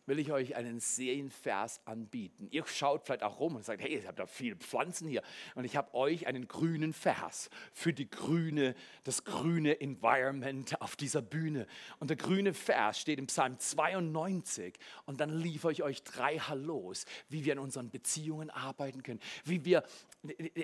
will 0.09 0.19
ich 0.19 0.33
euch 0.33 0.57
einen 0.57 0.81
Serienvers 0.81 1.81
anbieten. 1.85 2.49
Ihr 2.51 2.67
schaut 2.67 3.05
vielleicht 3.05 3.23
auch 3.23 3.39
rum 3.39 3.57
und 3.57 3.65
sagt, 3.65 3.83
hey, 3.83 3.99
ich 3.99 4.07
habe 4.07 4.17
da 4.17 4.27
viele 4.27 4.57
Pflanzen 4.57 5.07
hier. 5.09 5.23
Und 5.55 5.65
ich 5.65 5.77
habe 5.77 5.93
euch 5.95 6.27
einen 6.27 6.49
grünen 6.49 6.93
Vers 6.93 7.51
für 7.73 7.93
die 7.93 8.09
grüne, 8.09 8.75
das 9.05 9.25
grüne 9.25 9.81
Environment 9.81 10.81
auf 10.81 10.97
dieser 10.97 11.21
Bühne. 11.21 11.67
Und 12.01 12.09
der 12.09 12.17
grüne 12.17 12.55
Vers 12.55 12.99
steht 12.99 13.19
im 13.19 13.27
Psalm 13.27 13.59
92. 13.59 14.79
Und 15.05 15.21
dann 15.21 15.31
liefere 15.31 15.73
ich 15.73 15.83
euch 15.83 16.03
drei 16.03 16.39
Hallos, 16.39 17.05
wie 17.29 17.45
wir 17.45 17.53
in 17.53 17.59
unseren 17.59 17.91
Beziehungen 17.91 18.51
arbeiten 18.51 19.03
können. 19.03 19.21
Wie 19.45 19.65
wir, 19.65 19.85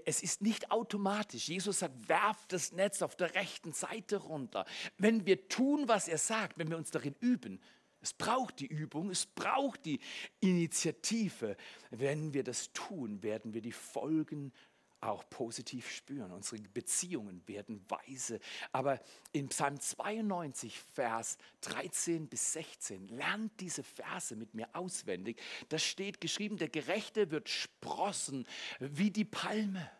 es 0.07 0.23
ist 0.23 0.41
nicht 0.41 0.71
automatisch. 0.71 1.49
Jesus 1.49 1.81
sagt, 1.81 2.09
werft 2.09 2.53
das 2.53 2.73
Netz 2.73 3.03
auf 3.03 3.15
der 3.15 3.35
rechten 3.35 3.73
Seite 3.73 4.17
runter. 4.17 4.65
Wenn 4.97 5.27
wir 5.27 5.49
tun, 5.49 5.87
was 5.87 6.09
er 6.09 6.19
sagt, 6.19 6.59
wenn 6.59 6.71
wir 6.71 6.79
uns 6.79 6.91
darin 6.91 7.15
üben, 7.21 7.61
es 8.05 8.13
braucht 8.13 8.61
die 8.61 8.67
Übung, 8.67 9.09
es 9.09 9.25
braucht 9.25 9.87
die 9.87 9.99
Initiative. 10.41 11.57
Wenn 11.91 12.35
wir 12.35 12.45
das 12.45 12.71
tun, 12.75 13.23
werden 13.23 13.55
wir 13.55 13.63
die 13.63 13.73
Folgen 13.73 14.53
auch 15.01 15.29
positiv 15.31 15.91
spüren. 15.91 16.31
Unsere 16.31 16.61
Beziehungen 16.61 17.43
werden 17.47 17.83
weise. 17.89 18.41
Aber 18.73 19.01
in 19.33 19.49
Psalm 19.49 19.81
92, 19.81 20.79
Vers 20.79 21.39
13 21.63 22.29
bis 22.29 22.53
16, 22.53 23.09
lernt 23.09 23.59
diese 23.61 23.83
Verse 23.83 24.37
mit 24.37 24.53
mir 24.53 24.69
auswendig. 24.75 25.41
Da 25.71 25.79
steht 25.79 26.21
geschrieben, 26.21 26.59
der 26.59 26.69
Gerechte 26.69 27.31
wird 27.31 27.49
sprossen 27.49 28.47
wie 28.81 29.11
die 29.11 29.25
Palme. 29.25 29.91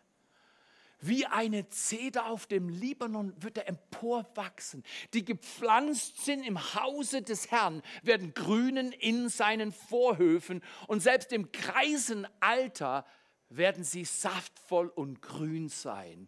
Wie 1.01 1.25
eine 1.25 1.67
Zeder 1.69 2.27
auf 2.27 2.47
dem 2.47 2.69
Libanon 2.69 3.33
wird 3.41 3.57
er 3.57 3.67
emporwachsen. 3.67 4.83
Die 5.13 5.25
gepflanzt 5.25 6.23
sind 6.23 6.43
im 6.43 6.73
Hause 6.75 7.21
des 7.21 7.51
Herrn, 7.51 7.81
werden 8.01 8.33
grünen 8.33 8.91
in 8.91 9.29
seinen 9.29 9.71
Vorhöfen 9.71 10.63
und 10.87 11.01
selbst 11.01 11.31
im 11.33 11.51
Kreisenalter 11.51 13.05
werden 13.49 13.83
sie 13.83 14.05
saftvoll 14.05 14.87
und 14.87 15.21
grün 15.21 15.69
sein. 15.69 16.27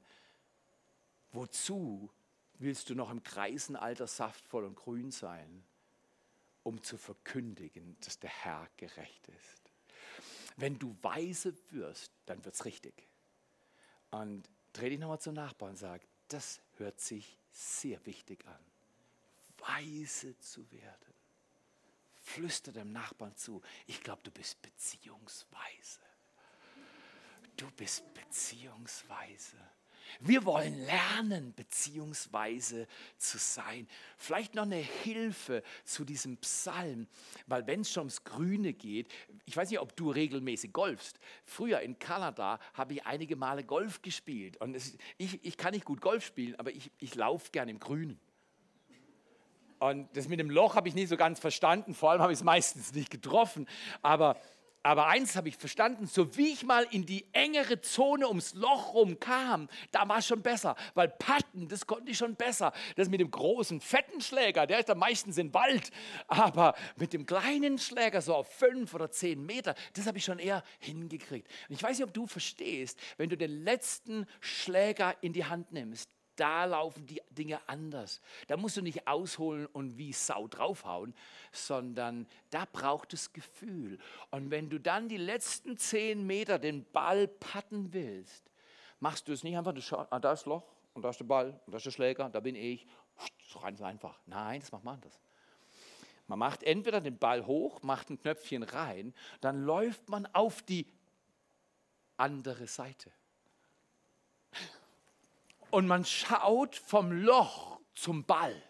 Wozu 1.31 2.11
willst 2.59 2.89
du 2.89 2.95
noch 2.95 3.09
im 3.09 3.23
Kreisenalter 3.23 4.07
saftvoll 4.07 4.65
und 4.65 4.75
grün 4.75 5.11
sein? 5.11 5.63
Um 6.63 6.81
zu 6.83 6.97
verkündigen, 6.97 7.95
dass 8.01 8.19
der 8.19 8.29
Herr 8.29 8.67
gerecht 8.75 9.27
ist. 9.29 9.71
Wenn 10.57 10.77
du 10.77 10.97
weise 11.01 11.53
wirst, 11.69 12.11
dann 12.25 12.43
wird 12.43 12.55
es 12.55 12.65
richtig. 12.65 13.07
Und 14.09 14.49
dreh 14.77 14.89
dich 14.89 14.99
nochmal 14.99 15.19
zum 15.19 15.33
Nachbarn 15.33 15.71
und 15.71 15.77
sag, 15.77 16.01
das 16.27 16.61
hört 16.77 16.99
sich 16.99 17.37
sehr 17.51 18.05
wichtig 18.05 18.45
an. 18.45 18.65
Weise 19.57 20.37
zu 20.39 20.69
werden. 20.71 21.13
Flüster 22.21 22.71
dem 22.71 22.91
Nachbarn 22.91 23.35
zu, 23.35 23.61
ich 23.87 24.01
glaube, 24.01 24.21
du 24.23 24.31
bist 24.31 24.61
beziehungsweise. 24.61 26.01
Du 27.55 27.71
bist 27.71 28.03
beziehungsweise. 28.13 29.57
Wir 30.19 30.45
wollen 30.45 30.77
lernen, 30.85 31.53
beziehungsweise 31.55 32.87
zu 33.17 33.37
sein. 33.37 33.87
Vielleicht 34.17 34.55
noch 34.55 34.63
eine 34.63 34.75
Hilfe 34.75 35.63
zu 35.83 36.05
diesem 36.05 36.37
Psalm, 36.37 37.07
weil 37.45 37.67
wenn 37.67 37.81
es 37.81 37.91
schon 37.91 38.01
ums 38.01 38.23
Grüne 38.23 38.73
geht, 38.73 39.07
ich 39.45 39.55
weiß 39.55 39.69
nicht, 39.69 39.79
ob 39.79 39.95
du 39.95 40.11
regelmäßig 40.11 40.73
golfst. 40.73 41.19
Früher 41.45 41.79
in 41.81 41.99
Kanada 41.99 42.59
habe 42.73 42.93
ich 42.93 43.05
einige 43.05 43.35
Male 43.35 43.63
Golf 43.63 44.01
gespielt. 44.01 44.57
Und 44.57 44.75
es, 44.75 44.97
ich, 45.17 45.43
ich 45.43 45.57
kann 45.57 45.73
nicht 45.73 45.85
gut 45.85 46.01
Golf 46.01 46.25
spielen, 46.25 46.55
aber 46.59 46.71
ich, 46.71 46.91
ich 46.99 47.15
laufe 47.15 47.51
gern 47.51 47.69
im 47.69 47.79
Grünen. 47.79 48.19
Und 49.79 50.15
das 50.17 50.27
mit 50.27 50.39
dem 50.39 50.49
Loch 50.49 50.75
habe 50.75 50.87
ich 50.87 50.95
nicht 50.95 51.09
so 51.09 51.17
ganz 51.17 51.39
verstanden, 51.39 51.93
vor 51.93 52.11
allem 52.11 52.21
habe 52.21 52.33
ich 52.33 52.39
es 52.39 52.43
meistens 52.43 52.93
nicht 52.93 53.11
getroffen. 53.11 53.67
Aber 54.01 54.39
aber 54.87 55.07
eins 55.07 55.35
habe 55.35 55.49
ich 55.49 55.57
verstanden, 55.57 56.07
so 56.07 56.37
wie 56.37 56.47
ich 56.47 56.63
mal 56.63 56.87
in 56.91 57.05
die 57.05 57.25
engere 57.33 57.81
Zone 57.81 58.25
ums 58.25 58.53
Loch 58.53 58.93
rum 58.93 59.19
kam, 59.19 59.67
da 59.91 60.07
war 60.07 60.19
es 60.19 60.27
schon 60.27 60.41
besser, 60.41 60.77
weil 60.93 61.09
Patten, 61.09 61.67
das 61.67 61.85
konnte 61.85 62.09
ich 62.09 62.17
schon 62.17 62.37
besser. 62.37 62.71
Das 62.95 63.09
mit 63.09 63.19
dem 63.19 63.29
großen, 63.29 63.81
fetten 63.81 64.21
Schläger, 64.21 64.65
der 64.65 64.79
ist 64.79 64.87
dann 64.87 64.97
meistens 64.97 65.37
im 65.37 65.53
Wald, 65.53 65.91
aber 66.27 66.73
mit 66.95 67.11
dem 67.11 67.25
kleinen 67.25 67.77
Schläger, 67.79 68.21
so 68.21 68.33
auf 68.33 68.47
fünf 68.47 68.93
oder 68.93 69.11
zehn 69.11 69.45
Meter, 69.45 69.75
das 69.93 70.07
habe 70.07 70.19
ich 70.19 70.23
schon 70.23 70.39
eher 70.39 70.63
hingekriegt. 70.79 71.49
Und 71.67 71.75
ich 71.75 71.83
weiß 71.83 71.97
nicht, 71.97 72.07
ob 72.07 72.13
du 72.13 72.25
verstehst, 72.25 72.97
wenn 73.17 73.29
du 73.29 73.35
den 73.35 73.65
letzten 73.65 74.25
Schläger 74.39 75.17
in 75.19 75.33
die 75.33 75.43
Hand 75.43 75.73
nimmst, 75.73 76.16
da 76.37 76.65
laufen 76.65 77.05
die 77.05 77.21
Dinge 77.31 77.59
anders. 77.67 78.21
Da 78.47 78.55
musst 78.55 78.77
du 78.77 78.81
nicht 78.81 79.07
ausholen 79.07 79.65
und 79.67 79.97
wie 79.97 80.13
Sau 80.13 80.47
draufhauen, 80.47 81.13
sondern 81.51 82.27
da 82.49 82.65
braucht 82.71 83.13
es 83.13 83.33
Gefühl. 83.33 83.99
Und 84.31 84.49
wenn 84.51 84.69
du 84.69 84.79
dann 84.79 85.09
die 85.09 85.17
letzten 85.17 85.77
zehn 85.77 86.25
Meter 86.25 86.59
den 86.59 86.85
Ball 86.91 87.27
patten 87.27 87.91
willst, 87.93 88.49
machst 88.99 89.27
du 89.27 89.33
es 89.33 89.43
nicht 89.43 89.57
einfach, 89.57 89.75
ah, 90.09 90.19
da 90.19 90.31
ist 90.31 90.45
Loch 90.45 90.63
und 90.93 91.01
da 91.01 91.09
ist 91.09 91.19
der 91.19 91.25
Ball 91.25 91.59
und 91.65 91.73
da 91.73 91.77
ist 91.77 91.85
der 91.85 91.91
Schläger, 91.91 92.29
da 92.29 92.39
bin 92.39 92.55
ich. 92.55 92.87
So 93.49 93.59
ganz 93.59 93.81
einfach. 93.81 94.19
Nein, 94.25 94.59
das 94.59 94.71
macht 94.71 94.83
man 94.83 94.95
anders. 94.95 95.19
Man 96.27 96.39
macht 96.39 96.63
entweder 96.63 96.99
den 97.01 97.17
Ball 97.17 97.45
hoch, 97.45 97.81
macht 97.83 98.09
ein 98.09 98.19
Knöpfchen 98.19 98.63
rein, 98.63 99.13
dann 99.39 99.63
läuft 99.63 100.09
man 100.09 100.27
auf 100.33 100.61
die 100.61 100.85
andere 102.17 102.67
Seite 102.67 103.11
und 105.71 105.87
man 105.87 106.05
schaut 106.05 106.75
vom 106.75 107.11
Loch 107.11 107.79
zum 107.95 108.25
Ball 108.25 108.61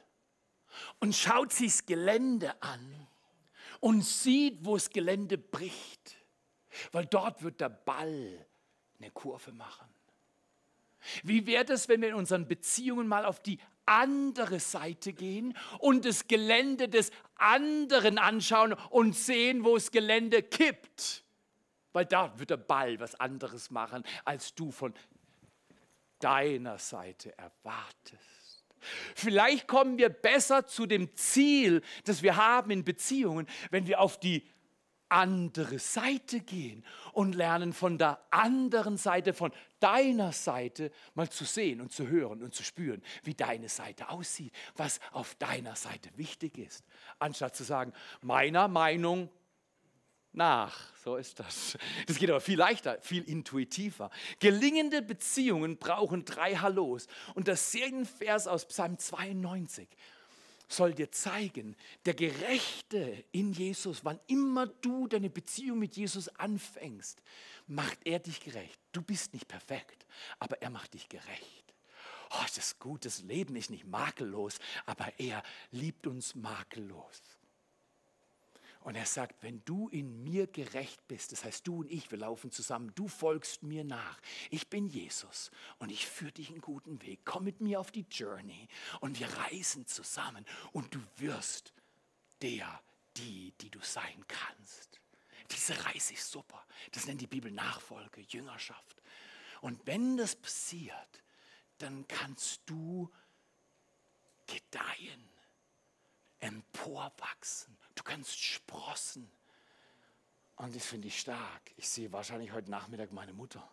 und 0.99 1.15
schaut 1.15 1.53
sich 1.53 1.71
das 1.71 1.85
Gelände 1.85 2.61
an 2.61 3.07
und 3.79 4.03
sieht, 4.03 4.65
wo 4.65 4.75
das 4.75 4.89
Gelände 4.89 5.37
bricht, 5.37 6.15
weil 6.91 7.05
dort 7.05 7.43
wird 7.43 7.61
der 7.61 7.69
Ball 7.69 8.45
eine 8.99 9.11
Kurve 9.11 9.51
machen. 9.51 9.87
Wie 11.23 11.45
wäre 11.45 11.71
es, 11.71 11.87
wenn 11.87 12.01
wir 12.01 12.09
in 12.09 12.15
unseren 12.15 12.47
Beziehungen 12.47 13.07
mal 13.07 13.25
auf 13.25 13.39
die 13.41 13.59
andere 13.85 14.59
Seite 14.59 15.13
gehen 15.13 15.57
und 15.79 16.05
das 16.05 16.27
Gelände 16.27 16.89
des 16.89 17.11
anderen 17.35 18.17
anschauen 18.17 18.73
und 18.89 19.15
sehen, 19.15 19.63
wo 19.63 19.75
das 19.75 19.91
Gelände 19.91 20.43
kippt? 20.43 21.23
Weil 21.93 22.05
da 22.05 22.37
wird 22.37 22.49
der 22.49 22.57
Ball 22.57 22.99
was 22.99 23.15
anderes 23.15 23.71
machen, 23.71 24.03
als 24.25 24.53
du 24.53 24.71
von 24.71 24.93
deiner 26.19 26.77
Seite 26.77 27.37
erwartest. 27.37 28.65
Vielleicht 29.15 29.67
kommen 29.67 29.97
wir 29.97 30.09
besser 30.09 30.65
zu 30.65 30.85
dem 30.85 31.15
Ziel, 31.15 31.81
das 32.05 32.21
wir 32.21 32.37
haben 32.37 32.71
in 32.71 32.83
Beziehungen, 32.83 33.47
wenn 33.71 33.87
wir 33.87 33.99
auf 33.99 34.19
die 34.19 34.47
andere 35.09 35.79
Seite 35.79 36.41
gehen 36.41 36.83
und 37.13 37.33
lernen 37.33 37.73
von 37.73 37.97
der 37.97 38.19
anderen 38.29 38.97
Seite, 38.97 39.33
von 39.33 39.51
deiner 39.79 40.33
Seite 40.33 40.91
mal 41.15 41.29
zu 41.29 41.45
sehen 41.45 41.81
und 41.81 41.91
zu 41.91 42.07
hören 42.07 42.43
und 42.43 42.53
zu 42.53 42.63
spüren, 42.63 43.01
wie 43.23 43.33
deine 43.33 43.69
Seite 43.69 44.09
aussieht, 44.09 44.51
was 44.75 44.99
auf 45.11 45.35
deiner 45.35 45.75
Seite 45.75 46.09
wichtig 46.17 46.57
ist, 46.57 46.83
anstatt 47.19 47.55
zu 47.55 47.63
sagen, 47.63 47.93
meiner 48.21 48.67
Meinung 48.67 49.29
nach. 50.33 50.95
So 51.03 51.15
ist 51.15 51.39
das. 51.39 51.77
Das 52.05 52.17
geht 52.17 52.29
aber 52.29 52.41
viel 52.41 52.57
leichter, 52.57 52.99
viel 53.01 53.23
intuitiver. 53.23 54.09
Gelingende 54.39 55.01
Beziehungen 55.01 55.77
brauchen 55.77 56.25
drei 56.25 56.55
Hallos. 56.55 57.07
Und 57.33 57.47
das 57.47 57.71
Serienvers 57.71 58.47
aus 58.47 58.67
Psalm 58.67 58.97
92 58.97 59.87
soll 60.67 60.93
dir 60.93 61.11
zeigen, 61.11 61.75
der 62.05 62.13
Gerechte 62.13 63.23
in 63.31 63.53
Jesus, 63.53 64.03
wann 64.03 64.19
immer 64.27 64.67
du 64.67 65.07
deine 65.07 65.29
Beziehung 65.29 65.79
mit 65.79 65.95
Jesus 65.95 66.27
anfängst, 66.29 67.21
macht 67.67 67.99
er 68.05 68.19
dich 68.19 68.41
gerecht. 68.41 68.79
Du 68.91 69.01
bist 69.01 69.33
nicht 69.33 69.47
perfekt, 69.47 70.05
aber 70.39 70.61
er 70.61 70.69
macht 70.69 70.93
dich 70.93 71.07
gerecht. 71.09 71.63
Oh, 72.31 72.43
ist 72.45 72.57
das 72.57 72.77
gut, 72.79 73.05
das 73.05 73.21
Leben 73.21 73.55
ist 73.55 73.69
nicht 73.69 73.85
makellos, 73.85 74.59
aber 74.85 75.11
er 75.17 75.41
liebt 75.71 76.07
uns 76.07 76.35
makellos. 76.35 77.21
Und 78.87 78.95
er 78.95 79.05
sagt, 79.05 79.43
wenn 79.43 79.65
du 79.65 79.89
in 79.89 80.23
mir 80.23 80.47
gerecht 80.47 81.05
bist, 81.09 81.33
das 81.33 81.43
heißt 81.43 81.67
du 81.67 81.81
und 81.81 81.91
ich, 81.91 82.09
wir 82.09 82.19
laufen 82.19 82.53
zusammen, 82.53 82.93
du 82.95 83.09
folgst 83.09 83.61
mir 83.61 83.83
nach. 83.83 84.17
Ich 84.49 84.69
bin 84.69 84.87
Jesus 84.87 85.51
und 85.77 85.91
ich 85.91 86.07
führe 86.07 86.31
dich 86.31 86.51
einen 86.51 86.61
guten 86.61 87.01
Weg. 87.01 87.19
Komm 87.25 87.43
mit 87.43 87.59
mir 87.59 87.81
auf 87.81 87.91
die 87.91 88.05
Journey 88.09 88.69
und 89.01 89.19
wir 89.19 89.27
reisen 89.27 89.85
zusammen 89.87 90.45
und 90.71 90.95
du 90.95 91.01
wirst 91.17 91.73
der, 92.41 92.81
die, 93.17 93.51
die 93.59 93.69
du 93.69 93.79
sein 93.81 94.23
kannst. 94.25 95.01
Diese 95.51 95.83
Reise 95.83 96.13
ist 96.13 96.31
super. 96.31 96.65
Das 96.93 97.07
nennt 97.07 97.19
die 97.19 97.27
Bibel 97.27 97.51
Nachfolge, 97.51 98.21
Jüngerschaft. 98.21 99.03
Und 99.59 99.85
wenn 99.85 100.15
das 100.15 100.33
passiert, 100.33 101.23
dann 101.79 102.07
kannst 102.07 102.61
du 102.67 103.11
gedeihen, 104.45 105.27
emporwachsen 106.39 107.77
Du 107.97 108.03
kannst 108.03 108.39
sprossen. 108.39 109.29
Und 110.55 110.75
das 110.75 110.85
finde 110.85 111.07
ich 111.07 111.19
stark. 111.19 111.71
Ich 111.75 111.89
sehe 111.89 112.11
wahrscheinlich 112.11 112.51
heute 112.51 112.71
Nachmittag 112.71 113.11
meine 113.11 113.33
Mutter. 113.33 113.69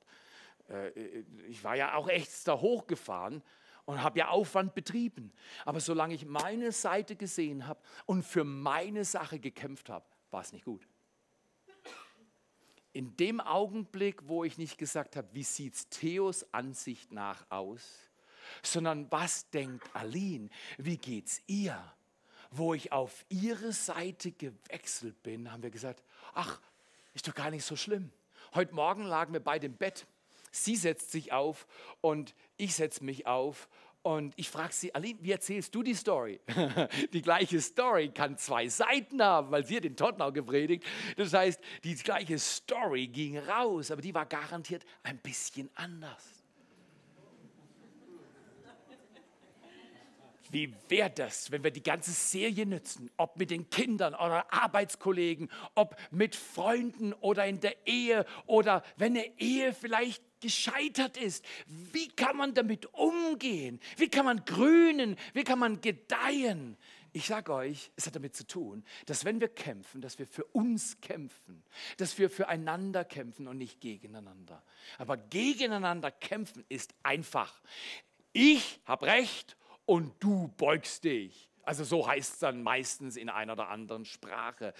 Äh, 0.69 0.89
ich 1.47 1.63
war 1.63 1.75
ja 1.75 1.95
auch 1.95 2.07
echt 2.07 2.47
da 2.47 2.59
hochgefahren 2.59 3.41
und 3.85 4.01
habe 4.01 4.19
ja 4.19 4.29
Aufwand 4.29 4.75
betrieben. 4.75 5.31
Aber 5.63 5.79
solange 5.79 6.13
ich 6.13 6.25
meine 6.25 6.71
Seite 6.71 7.15
gesehen 7.15 7.67
habe 7.67 7.79
und 8.05 8.23
für 8.23 8.43
meine 8.43 9.05
Sache 9.05 9.39
gekämpft 9.39 9.89
habe, 9.89 10.05
war 10.31 10.41
es 10.41 10.53
nicht 10.53 10.65
gut. 10.65 10.87
In 12.93 13.17
dem 13.17 13.41
Augenblick, 13.41 14.27
wo 14.27 14.43
ich 14.43 14.57
nicht 14.57 14.77
gesagt 14.77 15.15
habe, 15.15 15.27
wie 15.33 15.43
sieht 15.43 15.91
Theos 15.91 16.45
Ansicht 16.53 17.11
nach 17.11 17.45
aus, 17.49 18.09
sondern 18.63 19.11
was 19.11 19.49
denkt 19.49 19.87
Aline, 19.93 20.49
wie 20.77 20.97
geht's 20.97 21.41
ihr? 21.47 21.81
Wo 22.51 22.73
ich 22.73 22.91
auf 22.91 23.25
ihre 23.29 23.73
Seite 23.73 24.31
gewechselt 24.31 25.21
bin, 25.23 25.51
haben 25.51 25.63
wir 25.63 25.71
gesagt, 25.71 26.03
ach, 26.33 26.61
ist 27.13 27.27
doch 27.27 27.35
gar 27.35 27.49
nicht 27.49 27.65
so 27.65 27.75
schlimm. 27.75 28.11
Heute 28.53 28.73
Morgen 28.73 29.03
lagen 29.03 29.33
wir 29.33 29.39
beide 29.39 29.65
im 29.65 29.75
Bett. 29.75 30.05
Sie 30.51 30.75
setzt 30.75 31.11
sich 31.11 31.33
auf 31.33 31.67
und 32.01 32.33
ich 32.55 32.75
setze 32.75 33.03
mich 33.03 33.27
auf 33.27 33.67
und 34.05 34.35
ich 34.37 34.51
frage 34.51 34.71
sie, 34.71 34.93
Aline, 34.93 35.17
wie 35.23 35.31
erzählst 35.31 35.73
du 35.73 35.81
die 35.81 35.95
Story? 35.95 36.39
die 37.13 37.23
gleiche 37.23 37.59
Story 37.59 38.09
kann 38.09 38.37
zwei 38.37 38.67
Seiten 38.67 39.19
haben, 39.19 39.49
weil 39.49 39.65
sie 39.65 39.77
hat 39.77 39.83
in 39.83 39.95
Tottenau 39.95 40.31
gepredigt. 40.31 40.85
Das 41.17 41.33
heißt, 41.33 41.59
die 41.83 41.95
gleiche 41.95 42.37
Story 42.37 43.07
ging 43.07 43.39
raus, 43.39 43.89
aber 43.89 44.03
die 44.03 44.13
war 44.13 44.27
garantiert 44.27 44.85
ein 45.01 45.17
bisschen 45.17 45.71
anders. 45.73 46.34
Wie 50.55 50.73
wäre 50.87 51.09
das, 51.09 51.51
wenn 51.51 51.65
wir 51.65 51.71
die 51.71 51.83
ganze 51.83 52.11
Serie 52.11 52.65
nützen, 52.65 53.11
ob 53.17 53.35
mit 53.35 53.51
den 53.51 53.69
Kindern 53.69 54.13
oder 54.13 54.53
Arbeitskollegen, 54.53 55.51
ob 55.73 55.97
mit 56.11 56.33
Freunden 56.33 57.11
oder 57.11 57.45
in 57.45 57.59
der 57.59 57.85
Ehe 57.85 58.25
oder 58.45 58.81
wenn 58.95 59.17
eine 59.17 59.37
Ehe 59.37 59.73
vielleicht 59.73 60.23
gescheitert 60.39 61.17
ist. 61.17 61.43
Wie 61.65 62.07
kann 62.07 62.37
man 62.37 62.53
damit 62.53 62.85
umgehen? 62.93 63.81
Wie 63.97 64.07
kann 64.07 64.23
man 64.23 64.45
grünen? 64.45 65.17
Wie 65.33 65.43
kann 65.43 65.59
man 65.59 65.81
gedeihen? 65.81 66.77
Ich 67.11 67.25
sage 67.25 67.53
euch, 67.53 67.91
es 67.97 68.07
hat 68.07 68.15
damit 68.15 68.33
zu 68.37 68.47
tun, 68.47 68.85
dass 69.07 69.25
wenn 69.25 69.41
wir 69.41 69.49
kämpfen, 69.49 69.99
dass 69.99 70.19
wir 70.19 70.25
für 70.25 70.45
uns 70.45 71.01
kämpfen, 71.01 71.65
dass 71.97 72.17
wir 72.17 72.29
füreinander 72.29 73.03
kämpfen 73.03 73.49
und 73.49 73.57
nicht 73.57 73.81
gegeneinander. 73.81 74.63
Aber 74.99 75.17
gegeneinander 75.17 76.11
kämpfen 76.11 76.63
ist 76.69 76.95
einfach. 77.03 77.61
Ich 78.31 78.79
habe 78.85 79.07
Recht 79.07 79.57
und 79.85 80.13
du 80.19 80.49
beugst 80.57 81.03
dich. 81.03 81.49
Also 81.63 81.83
so 81.83 82.07
heißt 82.07 82.33
es 82.33 82.39
dann 82.39 82.61
meistens 82.61 83.17
in 83.17 83.27
einer 83.27 83.53
oder 83.53 83.69
anderen 83.69 84.05
Sprache. 84.05 84.73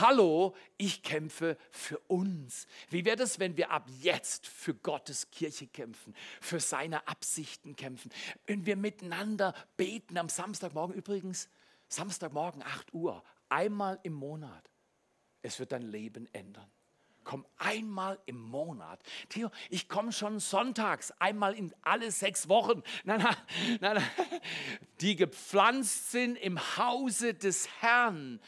Hallo, 0.00 0.56
ich 0.76 1.02
kämpfe 1.02 1.56
für 1.70 1.98
uns. 2.08 2.66
Wie 2.90 3.04
wäre 3.04 3.22
es, 3.22 3.38
wenn 3.38 3.56
wir 3.56 3.70
ab 3.70 3.88
jetzt 4.00 4.48
für 4.48 4.74
Gottes 4.74 5.30
Kirche 5.30 5.68
kämpfen, 5.68 6.14
für 6.40 6.58
seine 6.58 7.06
Absichten 7.06 7.76
kämpfen, 7.76 8.10
wenn 8.46 8.66
wir 8.66 8.76
miteinander 8.76 9.54
beten 9.76 10.18
am 10.18 10.28
Samstagmorgen 10.28 10.96
übrigens, 10.96 11.48
Samstagmorgen 11.88 12.62
8 12.64 12.92
Uhr, 12.92 13.22
einmal 13.48 14.00
im 14.02 14.14
Monat. 14.14 14.70
Es 15.42 15.60
wird 15.60 15.70
dein 15.70 15.82
Leben 15.82 16.28
ändern 16.32 16.73
komm 17.24 17.46
einmal 17.58 18.18
im 18.26 18.40
Monat. 18.40 19.00
Theo, 19.28 19.50
ich 19.70 19.88
komme 19.88 20.12
schon 20.12 20.38
sonntags, 20.38 21.12
einmal 21.18 21.54
in 21.54 21.74
alle 21.82 22.10
sechs 22.10 22.48
Wochen. 22.48 22.82
Nein, 23.04 23.20
nein, 23.20 23.36
nein, 23.80 23.94
nein. 23.96 24.40
Die 25.00 25.16
gepflanzt 25.16 26.12
sind 26.12 26.36
im 26.36 26.58
Hause 26.76 27.34
des 27.34 27.68
Herrn, 27.80 28.40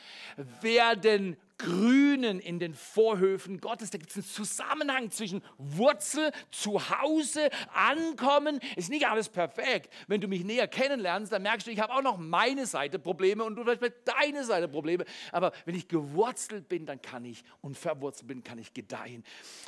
werden 0.60 1.36
Grünen 1.58 2.40
in 2.40 2.58
den 2.58 2.74
Vorhöfen 2.74 3.60
Gottes. 3.60 3.90
Da 3.90 3.98
gibt 3.98 4.10
es 4.10 4.16
einen 4.16 4.26
Zusammenhang 4.26 5.10
zwischen 5.10 5.42
Wurzel, 5.58 6.32
Zuhause, 6.50 7.50
Ankommen. 7.72 8.60
Ist 8.76 8.90
nicht 8.90 9.06
alles 9.06 9.28
perfekt. 9.28 9.92
Wenn 10.06 10.20
du 10.20 10.28
mich 10.28 10.44
näher 10.44 10.68
kennenlernst, 10.68 11.32
dann 11.32 11.42
merkst 11.42 11.66
du, 11.66 11.70
ich 11.70 11.80
habe 11.80 11.92
auch 11.94 12.02
noch 12.02 12.18
meine 12.18 12.66
Seite 12.66 12.98
Probleme 12.98 13.44
und 13.44 13.56
du 13.56 13.64
vielleicht 13.64 13.94
deine 14.04 14.44
Seite 14.44 14.68
Probleme. 14.68 15.04
Aber 15.32 15.52
wenn 15.64 15.74
ich 15.74 15.88
gewurzelt 15.88 16.68
bin, 16.68 16.86
dann 16.86 17.00
kann 17.00 17.24
ich 17.24 17.42
und 17.60 17.76
verwurzelt 17.76 18.28
bin, 18.28 18.44
kann 18.44 18.58
ich 18.58 18.74
gedeihen. 18.74 19.24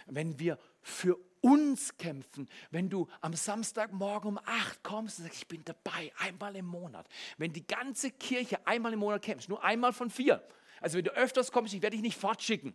Wenn 0.07 0.39
wir 0.39 0.59
für 0.83 1.19
uns 1.41 1.97
kämpfen, 1.97 2.49
wenn 2.71 2.89
du 2.91 3.09
am 3.21 3.33
Samstagmorgen 3.35 4.31
um 4.31 4.39
acht 4.45 4.83
kommst 4.83 5.19
und 5.19 5.25
sagst, 5.25 5.43
ich 5.43 5.49
bin 5.49 5.65
dabei, 5.65 6.13
einmal 6.19 6.57
im 6.57 6.67
Monat. 6.67 7.09
Wenn 7.37 7.53
die 7.53 7.67
ganze 7.67 8.11
Kirche 8.11 8.67
einmal 8.67 8.93
im 8.93 8.99
Monat 8.99 9.23
kämpft, 9.23 9.49
nur 9.49 9.63
einmal 9.63 9.93
von 9.93 10.11
vier, 10.11 10.43
also 10.81 10.99
wenn 10.99 11.05
du 11.05 11.11
öfters 11.13 11.53
kommst, 11.53 11.75
ich 11.75 11.83
werde 11.83 11.97
dich 11.97 12.03
nicht 12.03 12.19
fortschicken. 12.19 12.75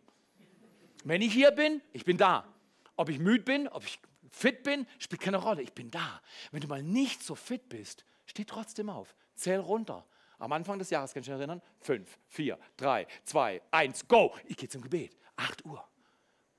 Wenn 1.03 1.21
ich 1.21 1.33
hier 1.33 1.51
bin, 1.51 1.81
ich 1.91 2.05
bin 2.05 2.17
da. 2.17 2.47
Ob 2.95 3.09
ich 3.09 3.19
müde 3.19 3.43
bin, 3.43 3.67
ob 3.67 3.83
ich 3.83 3.99
fit 4.31 4.63
bin, 4.63 4.87
spielt 4.99 5.21
keine 5.21 5.37
Rolle. 5.37 5.61
Ich 5.61 5.73
bin 5.73 5.91
da. 5.91 6.21
Wenn 6.51 6.61
du 6.61 6.67
mal 6.67 6.83
nicht 6.83 7.23
so 7.23 7.35
fit 7.35 7.69
bist, 7.69 8.05
steh 8.25 8.45
trotzdem 8.45 8.89
auf. 8.89 9.15
Zähl 9.35 9.59
runter. 9.59 10.05
Am 10.39 10.51
Anfang 10.51 10.79
des 10.79 10.89
Jahres, 10.89 11.13
kannst 11.13 11.27
du 11.27 11.31
dich 11.31 11.39
erinnern? 11.39 11.61
Fünf, 11.79 12.17
vier, 12.27 12.59
drei, 12.75 13.07
zwei, 13.23 13.61
eins, 13.71 14.07
go. 14.07 14.35
Ich 14.45 14.57
gehe 14.57 14.69
zum 14.69 14.81
Gebet. 14.81 15.15
Acht 15.35 15.63
Uhr. 15.65 15.83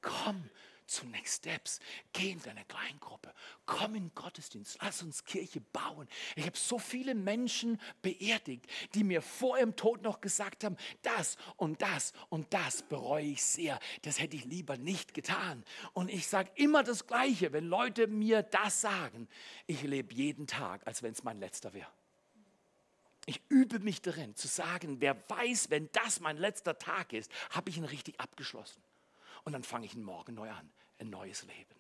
Komm, 0.01 0.49
zu 0.87 1.07
Next 1.07 1.37
Steps. 1.37 1.81
Geh 2.13 2.33
in 2.33 2.43
deine 2.43 2.65
Kleingruppe. 2.65 3.33
Komm 3.67 3.95
in 3.95 4.15
Gottesdienst. 4.15 4.79
Lass 4.81 5.03
uns 5.03 5.25
Kirche 5.25 5.61
bauen. 5.61 6.09
Ich 6.37 6.47
habe 6.47 6.57
so 6.57 6.79
viele 6.79 7.15
Menschen 7.15 7.81
beerdigt, 8.03 8.67
die 8.95 9.05
mir 9.05 9.23
vor 9.23 9.59
ihrem 9.59 9.77
Tod 9.77 10.03
noch 10.03 10.21
gesagt 10.21 10.65
haben, 10.65 10.77
das 11.03 11.37
und 11.57 11.83
das 11.83 12.13
und 12.29 12.53
das 12.53 12.83
bereue 12.83 13.25
ich 13.25 13.43
sehr. 13.43 13.79
Das 14.03 14.21
hätte 14.21 14.37
ich 14.37 14.45
lieber 14.45 14.77
nicht 14.77 15.15
getan. 15.15 15.65
Und 15.93 16.11
ich 16.11 16.27
sage 16.27 16.51
immer 16.55 16.83
das 16.83 17.07
Gleiche, 17.07 17.53
wenn 17.53 17.67
Leute 17.67 18.07
mir 18.07 18.43
das 18.43 18.81
sagen. 18.81 19.29
Ich 19.67 19.83
lebe 19.83 20.15
jeden 20.15 20.47
Tag, 20.47 20.87
als 20.87 21.03
wenn 21.03 21.13
es 21.13 21.23
mein 21.23 21.39
letzter 21.39 21.73
wäre. 21.73 21.91
Ich 23.27 23.41
übe 23.49 23.79
mich 23.79 24.03
darin 24.03 24.37
zu 24.37 24.49
sagen, 24.49 25.01
wer 25.01 25.17
weiß, 25.31 25.71
wenn 25.71 25.89
das 25.93 26.21
mein 26.21 26.37
letzter 26.37 26.79
Tag 26.79 27.13
ist, 27.15 27.31
habe 27.51 27.71
ich 27.71 27.79
ihn 27.79 27.85
richtig 27.85 28.21
abgeschlossen. 28.21 28.83
Und 29.45 29.53
dann 29.53 29.63
fange 29.63 29.87
ich 29.87 29.95
morgen 29.95 30.35
neu 30.35 30.51
an, 30.51 30.71
ein 30.99 31.11
neues 31.11 31.45
Leben. 31.45 31.75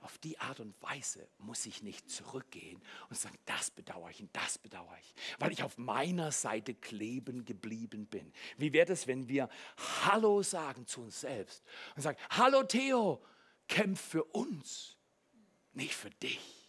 Auf 0.00 0.16
die 0.18 0.38
Art 0.38 0.60
und 0.60 0.80
Weise 0.82 1.28
muss 1.36 1.66
ich 1.66 1.82
nicht 1.82 2.10
zurückgehen 2.10 2.80
und 3.10 3.18
sagen, 3.18 3.36
das 3.44 3.70
bedauere 3.70 4.08
ich 4.08 4.22
und 4.22 4.34
das 4.34 4.56
bedauere 4.56 4.96
ich, 4.98 5.14
weil 5.38 5.52
ich 5.52 5.62
auf 5.62 5.76
meiner 5.76 6.32
Seite 6.32 6.72
kleben 6.74 7.44
geblieben 7.44 8.06
bin. 8.06 8.32
Wie 8.56 8.72
wäre 8.72 8.90
es, 8.94 9.06
wenn 9.06 9.28
wir 9.28 9.50
Hallo 10.04 10.42
sagen 10.42 10.86
zu 10.86 11.02
uns 11.02 11.20
selbst 11.20 11.62
und 11.96 12.02
sagen, 12.02 12.18
Hallo 12.30 12.62
Theo, 12.62 13.22
kämpf 13.68 14.00
für 14.00 14.24
uns, 14.24 14.96
nicht 15.74 15.94
für 15.94 16.10
dich. 16.10 16.59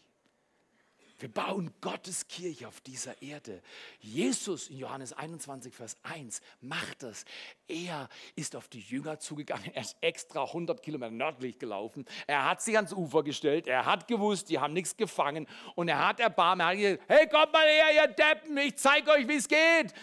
Wir 1.22 1.32
bauen 1.32 1.72
Gottes 1.82 2.28
Kirche 2.28 2.68
auf 2.68 2.82
dieser 2.82 3.22
Erde. 3.22 3.62
Jesus 4.00 4.70
in 4.70 4.80
Johannes 4.80 5.14
21, 5.14 5.72
Vers 5.72 5.96
1 6.02 6.42
macht 6.62 7.04
das. 7.04 7.26
Er 7.68 8.10
ist 8.36 8.56
auf 8.56 8.68
die 8.68 8.80
Jünger 8.80 9.20
zugegangen. 9.20 9.72
Er 9.76 9.84
ist 9.84 9.96
extra 10.02 10.46
100 10.46 10.82
Kilometer 10.82 11.12
nördlich 11.12 11.60
gelaufen. 11.60 12.06
Er 12.26 12.50
hat 12.50 12.64
sich 12.64 12.76
ans 12.76 12.92
Ufer 12.92 13.22
gestellt. 13.22 13.68
Er 13.68 13.86
hat 13.86 14.08
gewusst, 14.08 14.50
die 14.50 14.58
haben 14.58 14.74
nichts 14.74 14.98
gefangen. 14.98 15.48
Und 15.76 15.90
er 15.90 16.08
hat 16.08 16.20
Erbarmen. 16.20 16.62
Er 16.62 16.70
hat 16.70 16.78
gesagt, 16.78 17.04
hey, 17.08 17.28
kommt 17.28 17.54
mal 17.54 17.68
her, 17.68 18.04
ihr 18.04 18.08
Deppen, 18.08 18.58
ich 18.58 18.76
zeige 18.78 19.12
euch, 19.12 19.28
wie 19.28 19.36
es 19.36 19.48
geht. 19.48 19.94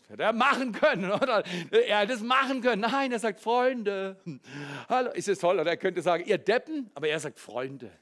Das 0.00 0.10
hätte 0.10 0.24
er 0.24 0.32
machen 0.32 0.72
können, 0.72 1.10
oder? 1.12 1.44
Er 1.70 2.00
hätte 2.00 2.14
es 2.14 2.20
machen 2.20 2.60
können. 2.60 2.82
Nein, 2.82 3.12
er 3.12 3.20
sagt, 3.20 3.40
Freunde. 3.40 4.20
Hallo, 4.88 5.12
ist 5.12 5.28
es 5.28 5.38
toll? 5.38 5.60
Oder 5.60 5.70
er 5.70 5.76
könnte 5.76 6.02
sagen, 6.02 6.24
ihr 6.26 6.38
Deppen, 6.38 6.90
aber 6.94 7.08
er 7.08 7.20
sagt, 7.20 7.38
Freunde, 7.38 7.92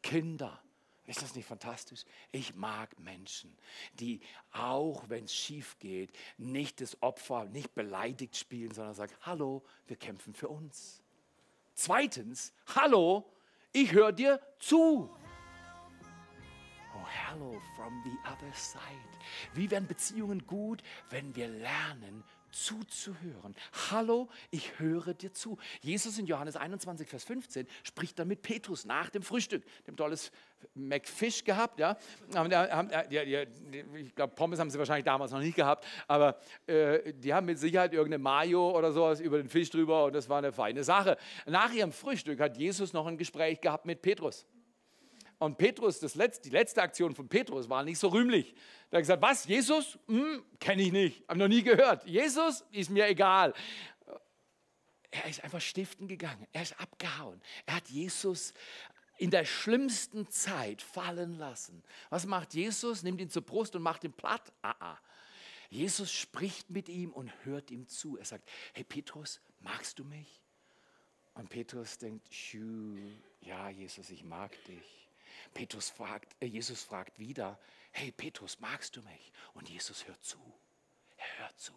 Kinder. 0.00 0.62
Ist 1.10 1.22
das 1.22 1.34
nicht 1.34 1.48
fantastisch? 1.48 2.04
Ich 2.30 2.54
mag 2.54 2.96
Menschen, 3.00 3.52
die 3.94 4.20
auch, 4.52 5.08
wenn 5.08 5.24
es 5.24 5.34
schief 5.34 5.76
geht, 5.80 6.16
nicht 6.38 6.80
das 6.80 7.02
Opfer, 7.02 7.46
nicht 7.46 7.74
beleidigt 7.74 8.36
spielen, 8.36 8.72
sondern 8.72 8.94
sagen, 8.94 9.12
hallo, 9.22 9.64
wir 9.88 9.96
kämpfen 9.96 10.34
für 10.34 10.46
uns. 10.46 11.02
Zweitens, 11.74 12.52
hallo, 12.76 13.28
ich 13.72 13.90
höre 13.90 14.12
dir 14.12 14.40
zu. 14.60 15.10
Oh, 16.94 17.06
hello 17.08 17.60
from 17.74 18.00
the 18.04 18.16
other 18.30 18.54
side. 18.54 18.80
Wie 19.52 19.68
werden 19.68 19.88
Beziehungen 19.88 20.46
gut, 20.46 20.80
wenn 21.08 21.34
wir 21.34 21.48
lernen, 21.48 22.22
zuzuhören. 22.50 23.54
Hallo, 23.90 24.28
ich 24.50 24.78
höre 24.78 25.14
dir 25.14 25.32
zu. 25.32 25.58
Jesus 25.80 26.18
in 26.18 26.26
Johannes 26.26 26.56
21, 26.56 27.08
Vers 27.08 27.24
15 27.24 27.66
spricht 27.82 28.18
dann 28.18 28.28
mit 28.28 28.42
Petrus 28.42 28.84
nach 28.84 29.10
dem 29.10 29.22
Frühstück. 29.22 29.64
Dem 29.86 29.96
tolles 29.96 30.32
McFish 30.74 31.44
gehabt, 31.44 31.78
ja. 31.78 31.96
Ich 32.28 34.14
glaube, 34.14 34.34
Pommes 34.34 34.58
haben 34.58 34.70
sie 34.70 34.78
wahrscheinlich 34.78 35.04
damals 35.04 35.32
noch 35.32 35.40
nicht 35.40 35.56
gehabt, 35.56 35.86
aber 36.06 36.38
äh, 36.66 37.12
die 37.12 37.32
haben 37.32 37.46
mit 37.46 37.58
Sicherheit 37.58 37.92
irgendeine 37.92 38.22
Mayo 38.22 38.76
oder 38.76 38.92
sowas 38.92 39.20
über 39.20 39.38
den 39.38 39.48
Fisch 39.48 39.70
drüber 39.70 40.04
und 40.04 40.14
das 40.14 40.28
war 40.28 40.38
eine 40.38 40.52
feine 40.52 40.84
Sache. 40.84 41.16
Nach 41.46 41.72
ihrem 41.72 41.92
Frühstück 41.92 42.40
hat 42.40 42.56
Jesus 42.56 42.92
noch 42.92 43.06
ein 43.06 43.16
Gespräch 43.16 43.60
gehabt 43.60 43.86
mit 43.86 44.02
Petrus. 44.02 44.46
Und 45.40 45.56
Petrus, 45.56 45.98
das 45.98 46.16
letzte, 46.16 46.42
die 46.42 46.54
letzte 46.54 46.82
Aktion 46.82 47.14
von 47.14 47.26
Petrus 47.26 47.66
war 47.70 47.82
nicht 47.82 47.98
so 47.98 48.08
rühmlich. 48.08 48.54
Er 48.90 48.98
hat 48.98 49.02
gesagt, 49.02 49.22
was, 49.22 49.46
Jesus? 49.46 49.98
Hm, 50.06 50.44
Kenne 50.58 50.82
ich 50.82 50.92
nicht, 50.92 51.26
habe 51.26 51.38
noch 51.38 51.48
nie 51.48 51.62
gehört. 51.62 52.04
Jesus 52.04 52.62
ist 52.72 52.90
mir 52.90 53.08
egal. 53.08 53.54
Er 55.10 55.24
ist 55.24 55.42
einfach 55.42 55.62
stiften 55.62 56.06
gegangen, 56.06 56.46
er 56.52 56.62
ist 56.62 56.78
abgehauen. 56.78 57.40
Er 57.64 57.76
hat 57.76 57.88
Jesus 57.88 58.52
in 59.16 59.30
der 59.30 59.46
schlimmsten 59.46 60.28
Zeit 60.28 60.82
fallen 60.82 61.38
lassen. 61.38 61.82
Was 62.10 62.26
macht 62.26 62.52
Jesus? 62.52 63.02
Nimmt 63.02 63.22
ihn 63.22 63.30
zur 63.30 63.42
Brust 63.42 63.74
und 63.74 63.82
macht 63.82 64.04
ihn 64.04 64.12
platt? 64.12 64.52
Ah, 64.60 64.74
ah. 64.78 64.98
Jesus 65.70 66.12
spricht 66.12 66.68
mit 66.68 66.90
ihm 66.90 67.12
und 67.12 67.32
hört 67.46 67.70
ihm 67.70 67.88
zu. 67.88 68.18
Er 68.18 68.26
sagt, 68.26 68.46
hey 68.74 68.84
Petrus, 68.84 69.40
magst 69.60 69.98
du 69.98 70.04
mich? 70.04 70.42
Und 71.32 71.48
Petrus 71.48 71.96
denkt, 71.96 72.28
ja 73.40 73.70
Jesus, 73.70 74.10
ich 74.10 74.22
mag 74.22 74.52
dich. 74.64 74.99
Petrus 75.54 75.90
fragt, 75.90 76.34
äh, 76.40 76.46
Jesus 76.46 76.82
fragt 76.82 77.18
wieder, 77.18 77.58
hey 77.92 78.12
Petrus, 78.12 78.60
magst 78.60 78.96
du 78.96 79.02
mich? 79.02 79.32
Und 79.54 79.68
Jesus 79.68 80.06
hört 80.06 80.24
zu. 80.24 80.38
Er 81.16 81.38
hört 81.38 81.58
zu. 81.58 81.74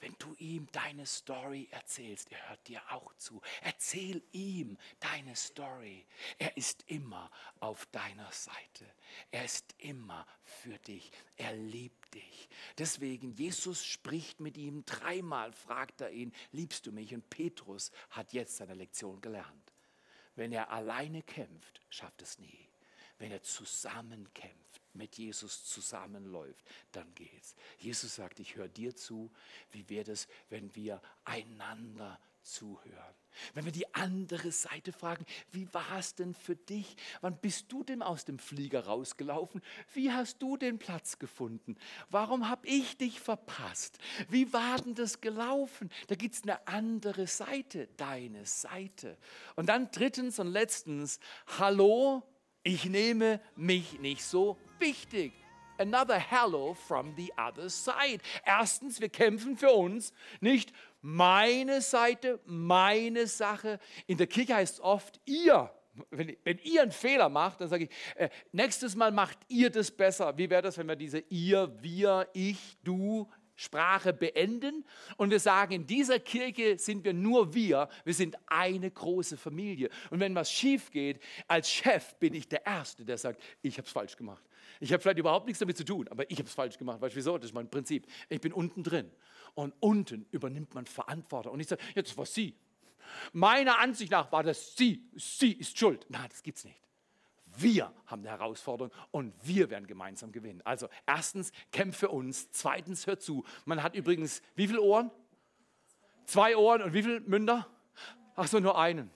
Wenn 0.00 0.14
du 0.18 0.34
ihm 0.38 0.68
deine 0.72 1.06
Story 1.06 1.68
erzählst, 1.70 2.30
er 2.30 2.48
hört 2.50 2.68
dir 2.68 2.80
auch 2.90 3.14
zu. 3.16 3.40
Erzähl 3.62 4.22
ihm 4.32 4.78
deine 5.00 5.36
Story. 5.36 6.06
Er 6.38 6.56
ist 6.56 6.84
immer 6.88 7.30
auf 7.60 7.86
deiner 7.86 8.30
Seite. 8.32 8.86
Er 9.30 9.44
ist 9.44 9.74
immer 9.78 10.26
für 10.44 10.78
dich. 10.78 11.10
Er 11.36 11.54
liebt 11.54 12.14
dich. 12.14 12.48
Deswegen, 12.78 13.32
Jesus 13.32 13.84
spricht 13.84 14.40
mit 14.40 14.56
ihm. 14.56 14.84
Dreimal 14.84 15.52
fragt 15.52 16.00
er 16.00 16.10
ihn, 16.10 16.32
liebst 16.52 16.86
du 16.86 16.92
mich? 16.92 17.14
Und 17.14 17.28
Petrus 17.30 17.90
hat 18.10 18.32
jetzt 18.32 18.56
seine 18.56 18.74
Lektion 18.74 19.20
gelernt. 19.20 19.72
Wenn 20.34 20.52
er 20.52 20.70
alleine 20.70 21.22
kämpft, 21.22 21.80
schafft 21.90 22.22
es 22.22 22.38
nie 22.38 22.71
wenn 23.22 23.30
er 23.30 23.42
zusammenkämpft, 23.42 24.80
mit 24.94 25.16
Jesus 25.16 25.64
zusammenläuft, 25.64 26.66
dann 26.90 27.14
geht's. 27.14 27.54
Jesus 27.78 28.16
sagt, 28.16 28.40
ich 28.40 28.56
höre 28.56 28.66
dir 28.66 28.96
zu. 28.96 29.30
Wie 29.70 29.88
wäre 29.88 30.10
es, 30.10 30.26
wenn 30.50 30.74
wir 30.74 31.00
einander 31.24 32.18
zuhören? 32.42 33.14
Wenn 33.54 33.64
wir 33.64 33.70
die 33.70 33.94
andere 33.94 34.50
Seite 34.50 34.92
fragen, 34.92 35.24
wie 35.52 35.72
war 35.72 35.98
es 36.00 36.16
denn 36.16 36.34
für 36.34 36.56
dich? 36.56 36.96
Wann 37.20 37.40
bist 37.40 37.70
du 37.70 37.84
denn 37.84 38.02
aus 38.02 38.24
dem 38.24 38.40
Flieger 38.40 38.86
rausgelaufen? 38.86 39.62
Wie 39.94 40.10
hast 40.10 40.42
du 40.42 40.56
den 40.56 40.80
Platz 40.80 41.20
gefunden? 41.20 41.76
Warum 42.10 42.48
habe 42.48 42.66
ich 42.66 42.98
dich 42.98 43.20
verpasst? 43.20 43.98
Wie 44.28 44.52
war 44.52 44.78
denn 44.78 44.96
das 44.96 45.20
gelaufen? 45.20 45.90
Da 46.08 46.16
gibt 46.16 46.34
es 46.34 46.42
eine 46.42 46.66
andere 46.66 47.28
Seite, 47.28 47.86
deine 47.96 48.46
Seite. 48.46 49.16
Und 49.54 49.66
dann 49.66 49.92
drittens 49.92 50.40
und 50.40 50.48
letztens, 50.48 51.20
hallo, 51.58 52.24
ich 52.62 52.84
nehme 52.84 53.40
mich 53.56 53.98
nicht 54.00 54.24
so 54.24 54.56
wichtig. 54.78 55.32
Another 55.78 56.18
hello 56.18 56.74
from 56.74 57.14
the 57.16 57.32
other 57.36 57.68
side. 57.68 58.20
Erstens, 58.44 59.00
wir 59.00 59.08
kämpfen 59.08 59.56
für 59.56 59.70
uns, 59.70 60.12
nicht 60.40 60.72
meine 61.00 61.80
Seite, 61.80 62.40
meine 62.44 63.26
Sache. 63.26 63.80
In 64.06 64.16
der 64.16 64.26
Kirche 64.26 64.54
heißt 64.54 64.74
es 64.74 64.80
oft 64.80 65.20
ihr. 65.24 65.72
Wenn, 66.10 66.36
wenn, 66.44 66.58
ihr 66.58 66.82
einen 66.82 66.92
Fehler 66.92 67.28
macht, 67.28 67.60
dann 67.60 67.68
sage 67.68 67.84
ich, 67.84 67.90
äh, 68.16 68.30
nächstes 68.52 68.94
Mal 68.94 69.10
macht 69.10 69.38
ihr 69.48 69.68
das 69.68 69.90
besser. 69.90 70.36
Wie 70.38 70.48
wäre 70.48 70.62
das, 70.62 70.78
wenn 70.78 70.88
wir 70.88 70.96
diese 70.96 71.18
ihr, 71.28 71.76
wir, 71.82 72.28
ich, 72.32 72.78
du 72.82 73.28
Sprache 73.62 74.12
beenden 74.12 74.84
und 75.16 75.30
wir 75.30 75.40
sagen, 75.40 75.72
in 75.72 75.86
dieser 75.86 76.18
Kirche 76.18 76.78
sind 76.78 77.04
wir 77.04 77.12
nur 77.12 77.54
wir, 77.54 77.88
wir 78.04 78.14
sind 78.14 78.36
eine 78.46 78.90
große 78.90 79.36
Familie. 79.36 79.88
Und 80.10 80.20
wenn 80.20 80.34
was 80.34 80.50
schief 80.50 80.90
geht, 80.90 81.20
als 81.48 81.70
Chef 81.70 82.14
bin 82.16 82.34
ich 82.34 82.48
der 82.48 82.66
Erste, 82.66 83.04
der 83.04 83.18
sagt, 83.18 83.42
ich 83.62 83.78
habe 83.78 83.86
es 83.86 83.92
falsch 83.92 84.16
gemacht. 84.16 84.42
Ich 84.80 84.92
habe 84.92 85.00
vielleicht 85.00 85.18
überhaupt 85.18 85.46
nichts 85.46 85.60
damit 85.60 85.76
zu 85.76 85.84
tun, 85.84 86.08
aber 86.08 86.28
ich 86.30 86.38
habe 86.38 86.48
es 86.48 86.54
falsch 86.54 86.76
gemacht. 86.76 87.00
Weißt 87.00 87.14
du 87.14 87.18
wieso? 87.18 87.38
Das 87.38 87.46
ist 87.50 87.54
mein 87.54 87.70
Prinzip. 87.70 88.06
Ich 88.28 88.40
bin 88.40 88.52
unten 88.52 88.82
drin 88.82 89.10
und 89.54 89.74
unten 89.80 90.26
übernimmt 90.32 90.74
man 90.74 90.86
Verantwortung. 90.86 91.52
Und 91.52 91.60
ich 91.60 91.68
sage, 91.68 91.82
jetzt 91.94 92.16
war 92.16 92.26
sie. 92.26 92.54
Meiner 93.32 93.78
Ansicht 93.78 94.10
nach 94.10 94.32
war 94.32 94.42
das 94.42 94.76
sie. 94.76 95.08
Sie 95.14 95.52
ist 95.52 95.78
schuld. 95.78 96.06
Nein, 96.08 96.26
das 96.30 96.42
gibt 96.42 96.58
es 96.58 96.64
nicht. 96.64 96.80
Wir 97.56 97.92
haben 98.06 98.20
eine 98.20 98.30
Herausforderung 98.30 98.92
und 99.10 99.34
wir 99.42 99.70
werden 99.70 99.86
gemeinsam 99.86 100.32
gewinnen. 100.32 100.62
Also 100.64 100.88
erstens, 101.06 101.52
kämpf 101.70 101.98
für 101.98 102.08
uns. 102.08 102.50
Zweitens, 102.50 103.06
hör 103.06 103.18
zu. 103.18 103.44
Man 103.64 103.82
hat 103.82 103.94
übrigens 103.94 104.42
wie 104.54 104.66
viele 104.66 104.80
Ohren? 104.80 105.10
Zwei 106.24 106.56
Ohren 106.56 106.82
und 106.82 106.94
wie 106.94 107.02
viele 107.02 107.20
Münder? 107.20 107.66
Ach 108.36 108.46
so, 108.46 108.58
nur 108.58 108.78
einen. 108.78 109.10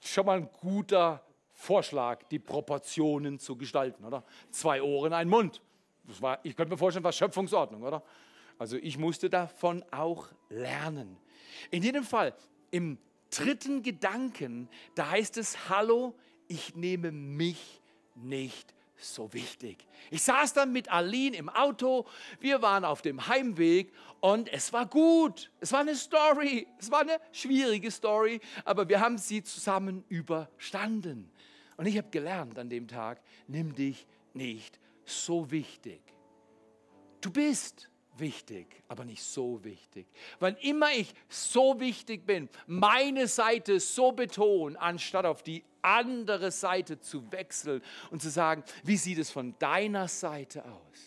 Schon 0.00 0.26
mal 0.26 0.38
ein 0.38 0.50
guter 0.60 1.24
Vorschlag, 1.52 2.22
die 2.24 2.38
Proportionen 2.38 3.38
zu 3.38 3.56
gestalten, 3.56 4.04
oder? 4.04 4.24
Zwei 4.50 4.82
Ohren, 4.82 5.12
ein 5.12 5.28
Mund. 5.28 5.60
Das 6.04 6.22
war, 6.22 6.38
ich 6.44 6.54
könnte 6.54 6.72
mir 6.72 6.78
vorstellen, 6.78 7.04
was 7.04 7.16
Schöpfungsordnung, 7.16 7.82
oder? 7.82 8.02
Also 8.58 8.76
ich 8.76 8.98
musste 8.98 9.28
davon 9.28 9.84
auch 9.90 10.28
lernen. 10.48 11.18
In 11.70 11.82
jedem 11.82 12.04
Fall, 12.04 12.34
im 12.70 12.98
dritten 13.38 13.82
Gedanken, 13.82 14.68
da 14.94 15.10
heißt 15.10 15.36
es, 15.36 15.68
hallo, 15.68 16.14
ich 16.48 16.74
nehme 16.74 17.12
mich 17.12 17.80
nicht 18.14 18.74
so 18.96 19.32
wichtig. 19.32 19.86
Ich 20.10 20.22
saß 20.22 20.54
dann 20.54 20.72
mit 20.72 20.90
Aline 20.90 21.36
im 21.36 21.48
Auto, 21.48 22.06
wir 22.40 22.62
waren 22.62 22.84
auf 22.84 23.02
dem 23.02 23.26
Heimweg 23.28 23.92
und 24.20 24.52
es 24.52 24.72
war 24.72 24.86
gut. 24.86 25.50
Es 25.60 25.72
war 25.72 25.80
eine 25.80 25.94
Story, 25.94 26.66
es 26.78 26.90
war 26.90 27.00
eine 27.00 27.18
schwierige 27.32 27.90
Story, 27.90 28.40
aber 28.64 28.88
wir 28.88 29.00
haben 29.00 29.18
sie 29.18 29.42
zusammen 29.42 30.04
überstanden. 30.08 31.30
Und 31.76 31.86
ich 31.86 31.98
habe 31.98 32.08
gelernt 32.10 32.58
an 32.58 32.70
dem 32.70 32.88
Tag, 32.88 33.20
nimm 33.48 33.74
dich 33.74 34.06
nicht 34.32 34.78
so 35.04 35.50
wichtig. 35.50 36.00
Du 37.20 37.30
bist 37.30 37.90
wichtig, 38.18 38.82
aber 38.88 39.04
nicht 39.04 39.22
so 39.22 39.62
wichtig. 39.64 40.06
Wann 40.38 40.56
immer 40.56 40.90
ich 40.92 41.12
so 41.28 41.78
wichtig 41.80 42.26
bin, 42.26 42.48
meine 42.66 43.26
Seite 43.26 43.80
so 43.80 44.12
betone, 44.12 44.80
anstatt 44.80 45.26
auf 45.26 45.42
die 45.42 45.64
andere 45.82 46.50
Seite 46.50 47.00
zu 47.00 47.30
wechseln 47.32 47.82
und 48.10 48.20
zu 48.20 48.30
sagen, 48.30 48.64
wie 48.84 48.96
sieht 48.96 49.18
es 49.18 49.30
von 49.30 49.56
deiner 49.58 50.08
Seite 50.08 50.64
aus? 50.64 50.98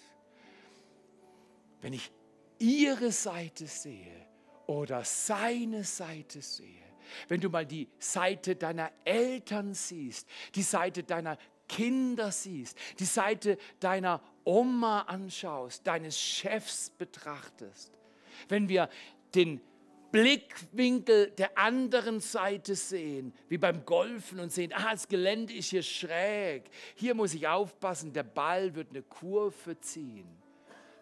Wenn 1.82 1.94
ich 1.94 2.12
ihre 2.60 3.12
Seite 3.12 3.68
sehe 3.68 4.28
oder 4.68 5.04
seine 5.04 5.84
Seite 5.84 6.42
sehe, 6.42 6.84
wenn 7.28 7.42
du 7.42 7.50
mal 7.50 7.66
die 7.66 7.88
Seite 7.98 8.56
deiner 8.56 8.92
Eltern 9.04 9.74
siehst, 9.74 10.28
die 10.56 10.62
Seite 10.62 11.04
deiner 11.04 11.38
Kinder 11.70 12.32
siehst, 12.34 12.78
die 13.00 13.06
Seite 13.06 13.58
deiner 13.80 14.22
Oma 14.44 15.04
anschaust, 15.04 15.88
deines 15.88 16.20
Chefs 16.20 16.90
betrachtest, 16.90 17.94
wenn 18.50 18.68
wir 18.68 18.90
den 19.34 19.62
Blickwinkel 20.12 21.32
der 21.32 21.58
anderen 21.58 22.20
Seite 22.20 22.76
sehen, 22.76 23.32
wie 23.48 23.60
beim 23.60 23.86
Golfen 23.86 24.40
und 24.40 24.52
sehen, 24.52 24.74
ah, 24.74 24.92
das 24.92 25.08
Gelände 25.08 25.54
ist 25.54 25.70
hier 25.70 25.84
schräg, 25.84 26.70
hier 26.96 27.14
muss 27.14 27.34
ich 27.34 27.48
aufpassen, 27.48 28.12
der 28.12 28.24
Ball 28.24 28.74
wird 28.74 28.90
eine 28.90 29.04
Kurve 29.04 29.80
ziehen, 29.80 30.28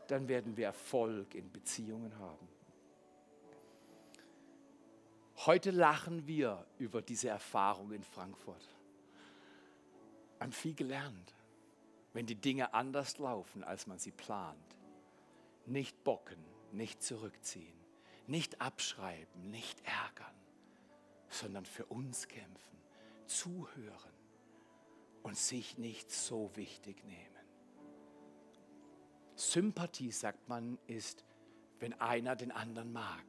dann 0.08 0.28
werden 0.28 0.58
wir 0.58 0.66
Erfolg 0.66 1.34
in 1.36 1.50
Beziehungen 1.52 2.18
haben. 2.20 2.48
Heute 5.46 5.72
lachen 5.72 6.28
wir 6.28 6.66
über 6.78 7.02
diese 7.02 7.30
Erfahrung 7.30 7.92
in 7.94 8.04
Frankfurt. 8.04 8.77
Haben 10.40 10.52
viel 10.52 10.74
gelernt 10.74 11.34
wenn 12.18 12.26
die 12.26 12.34
Dinge 12.34 12.74
anders 12.74 13.20
laufen, 13.20 13.64
als 13.64 13.86
man 13.86 14.00
sie 14.00 14.10
plant. 14.10 14.76
Nicht 15.68 16.04
bocken, 16.04 16.44
nicht 16.72 17.04
zurückziehen, 17.04 17.80
nicht 18.26 18.60
abschreiben, 18.60 19.52
nicht 19.52 19.80
ärgern, 19.86 20.34
sondern 21.30 21.64
für 21.64 21.86
uns 21.86 22.28
kämpfen, 22.28 22.80
zuhören 23.28 24.14
und 25.22 25.38
sich 25.38 25.78
nicht 25.78 26.10
so 26.10 26.50
wichtig 26.56 27.04
nehmen. 27.04 27.22
Sympathie, 29.36 30.12
sagt 30.12 30.50
man, 30.50 30.80
ist, 30.88 31.24
wenn 31.78 31.94
einer 32.02 32.36
den 32.36 32.52
anderen 32.52 32.92
mag. 32.92 33.26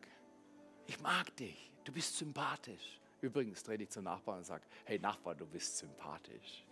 Ich 0.87 0.99
mag 1.03 1.37
dich, 1.37 1.75
du 1.85 1.93
bist 1.93 2.17
sympathisch. 2.17 3.03
Übrigens 3.21 3.62
dreh 3.62 3.77
dich 3.77 3.91
zum 3.91 4.05
Nachbarn 4.05 4.39
und 4.39 4.45
sag, 4.45 4.62
hey 4.85 4.99
Nachbar, 4.99 5.35
du 5.35 5.47
bist 5.47 5.79
sympathisch. 5.79 6.64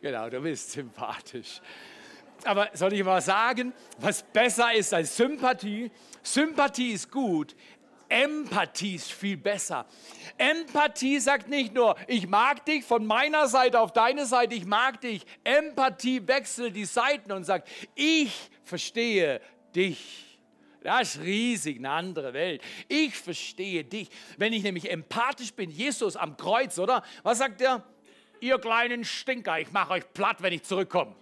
Genau, 0.00 0.30
du 0.30 0.40
bist 0.40 0.72
sympathisch. 0.72 1.60
aber 2.44 2.70
soll 2.72 2.94
ich 2.94 3.04
mal 3.04 3.20
sagen, 3.20 3.72
was 3.98 4.22
besser 4.22 4.72
ist 4.72 4.94
als 4.94 5.14
Sympathie? 5.16 5.90
Sympathie 6.22 6.92
ist 6.92 7.10
gut, 7.10 7.54
Empathie 8.10 8.96
ist 8.96 9.12
viel 9.12 9.36
besser. 9.36 9.86
Empathie 10.36 11.20
sagt 11.20 11.48
nicht 11.48 11.72
nur, 11.72 11.94
ich 12.08 12.26
mag 12.26 12.64
dich 12.64 12.84
von 12.84 13.06
meiner 13.06 13.46
Seite 13.46 13.78
auf 13.78 13.92
deine 13.92 14.26
Seite, 14.26 14.54
ich 14.54 14.66
mag 14.66 15.00
dich. 15.00 15.24
Empathie 15.44 16.26
wechselt 16.26 16.74
die 16.74 16.86
Seiten 16.86 17.30
und 17.30 17.44
sagt, 17.44 17.68
ich 17.94 18.50
verstehe 18.64 19.40
dich. 19.74 20.29
Das 20.82 21.16
ist 21.16 21.22
riesig, 21.22 21.78
eine 21.78 21.90
andere 21.90 22.32
Welt. 22.32 22.62
Ich 22.88 23.14
verstehe 23.14 23.84
dich. 23.84 24.08
Wenn 24.38 24.52
ich 24.52 24.62
nämlich 24.62 24.90
empathisch 24.90 25.52
bin, 25.52 25.70
Jesus 25.70 26.16
am 26.16 26.36
Kreuz, 26.36 26.78
oder? 26.78 27.02
Was 27.22 27.38
sagt 27.38 27.60
er? 27.60 27.84
Ihr 28.40 28.58
kleinen 28.58 29.04
Stinker, 29.04 29.60
ich 29.60 29.70
mache 29.72 29.92
euch 29.92 30.12
platt, 30.14 30.40
wenn 30.40 30.54
ich 30.54 30.62
zurückkomme. 30.62 31.14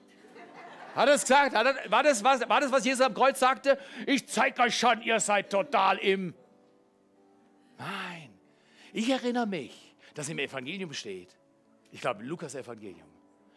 Hat 0.95 1.09
er 1.09 1.15
es 1.15 1.23
gesagt? 1.23 1.53
war, 1.55 2.03
das, 2.03 2.25
was, 2.25 2.49
war 2.49 2.61
das, 2.61 2.73
was 2.73 2.85
Jesus 2.85 3.01
am 3.01 3.15
Kreuz 3.15 3.41
sagte? 3.41 3.79
Ich 4.07 4.27
zeige 4.29 4.63
euch 4.63 4.79
schon, 4.79 5.03
ihr 5.03 5.19
seid 5.21 5.51
total 5.51 5.99
im 5.99 6.35
Nein. 7.79 8.31
Ich 8.93 9.09
erinnere 9.09 9.47
mich, 9.47 9.95
dass 10.15 10.29
im 10.29 10.39
Evangelium 10.39 10.93
steht, 10.93 11.37
ich 11.93 12.01
glaube, 12.01 12.25
Lukas 12.25 12.55
Evangelium, 12.55 13.09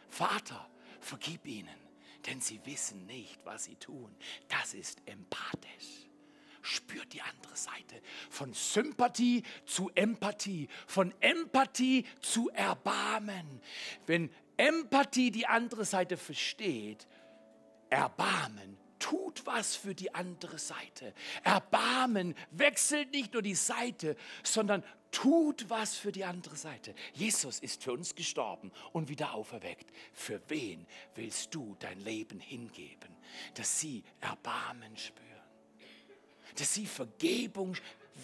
Vater, 0.10 0.68
vergib 1.00 1.46
ihnen, 1.46 1.81
denn 2.26 2.42
sie 2.42 2.60
wissen 2.66 3.06
nicht, 3.06 3.40
was 3.44 3.66
sie 3.66 3.76
tun. 3.76 4.16
Das 4.48 4.74
ist 4.74 5.02
empathisch. 5.06 6.08
Spürt 6.62 7.12
die 7.14 7.22
andere 7.22 7.56
Seite. 7.56 8.02
Von 8.30 8.54
Sympathie 8.54 9.44
zu 9.66 9.90
Empathie, 9.96 10.68
von 10.86 11.14
Empathie 11.20 12.06
zu 12.22 12.50
Erbarmen. 12.50 13.62
Wenn 14.06 14.30
Empathie 14.58 15.32
die 15.32 15.48
andere 15.48 15.86
Seite 15.86 16.18
versteht, 16.18 17.08
Erbarmen 17.90 18.78
tut 19.00 19.46
was 19.46 19.76
für 19.76 19.96
die 19.96 20.14
andere 20.14 20.60
Seite. 20.60 21.14
Erbarmen 21.44 22.36
wechselt 22.52 23.12
nicht 23.12 23.34
nur 23.34 23.42
die 23.42 23.56
Seite, 23.56 24.16
sondern 24.44 24.84
tut 25.12 25.70
was 25.70 25.96
für 25.96 26.12
die 26.12 26.26
andere 26.26 26.56
Seite. 26.56 26.96
Jesus 27.14 27.60
ist 27.60 27.84
für 27.84 27.94
uns 27.94 28.16
gestorben 28.16 28.72
und 28.94 29.10
wieder 29.10 29.34
auferweckt. 29.34 29.92
Für 30.14 30.42
wen 30.48 30.88
willst 31.16 31.54
du 31.54 31.76
dein 31.80 32.00
Leben 32.00 32.40
hingeben, 32.40 33.16
dass 33.54 33.80
sie 33.80 34.04
Erbarmen 34.20 34.98
spüren? 34.98 35.28
Dass 36.56 36.74
sie 36.74 36.86
Vergebung, 36.86 37.76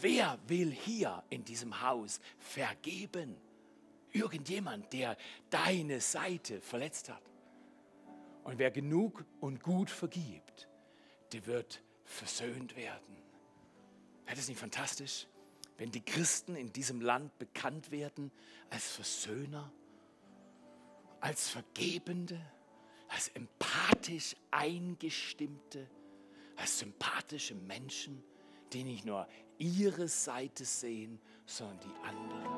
wer 0.01 0.39
will 0.47 0.71
hier 0.71 1.23
in 1.29 1.43
diesem 1.43 1.81
Haus 1.81 2.19
vergeben? 2.39 3.35
Irgendjemand, 4.11 4.91
der 4.93 5.17
deine 5.49 6.01
Seite 6.01 6.61
verletzt 6.61 7.09
hat. 7.09 7.21
Und 8.43 8.57
wer 8.59 8.71
genug 8.71 9.25
und 9.41 9.61
gut 9.61 9.89
vergibt, 9.89 10.69
der 11.33 11.45
wird 11.45 11.81
versöhnt 12.05 12.75
werden. 12.77 13.17
Wäre 14.25 14.37
das 14.37 14.47
nicht 14.47 14.59
fantastisch, 14.59 15.27
wenn 15.77 15.91
die 15.91 16.03
Christen 16.03 16.55
in 16.55 16.73
diesem 16.73 17.01
Land 17.01 17.37
bekannt 17.37 17.91
werden 17.91 18.31
als 18.69 18.91
Versöhner, 18.91 19.71
als 21.19 21.49
Vergebende, 21.49 22.39
als 23.09 23.29
empathisch 23.29 24.35
eingestimmte, 24.51 25.87
als 26.55 26.79
sympathische 26.79 27.55
Menschen, 27.55 28.23
die 28.73 28.83
nicht 28.83 29.05
nur 29.05 29.27
ihre 29.57 30.07
Seite 30.07 30.65
sehen, 30.65 31.19
sondern 31.45 31.79
die 31.79 32.07
andere. 32.07 32.56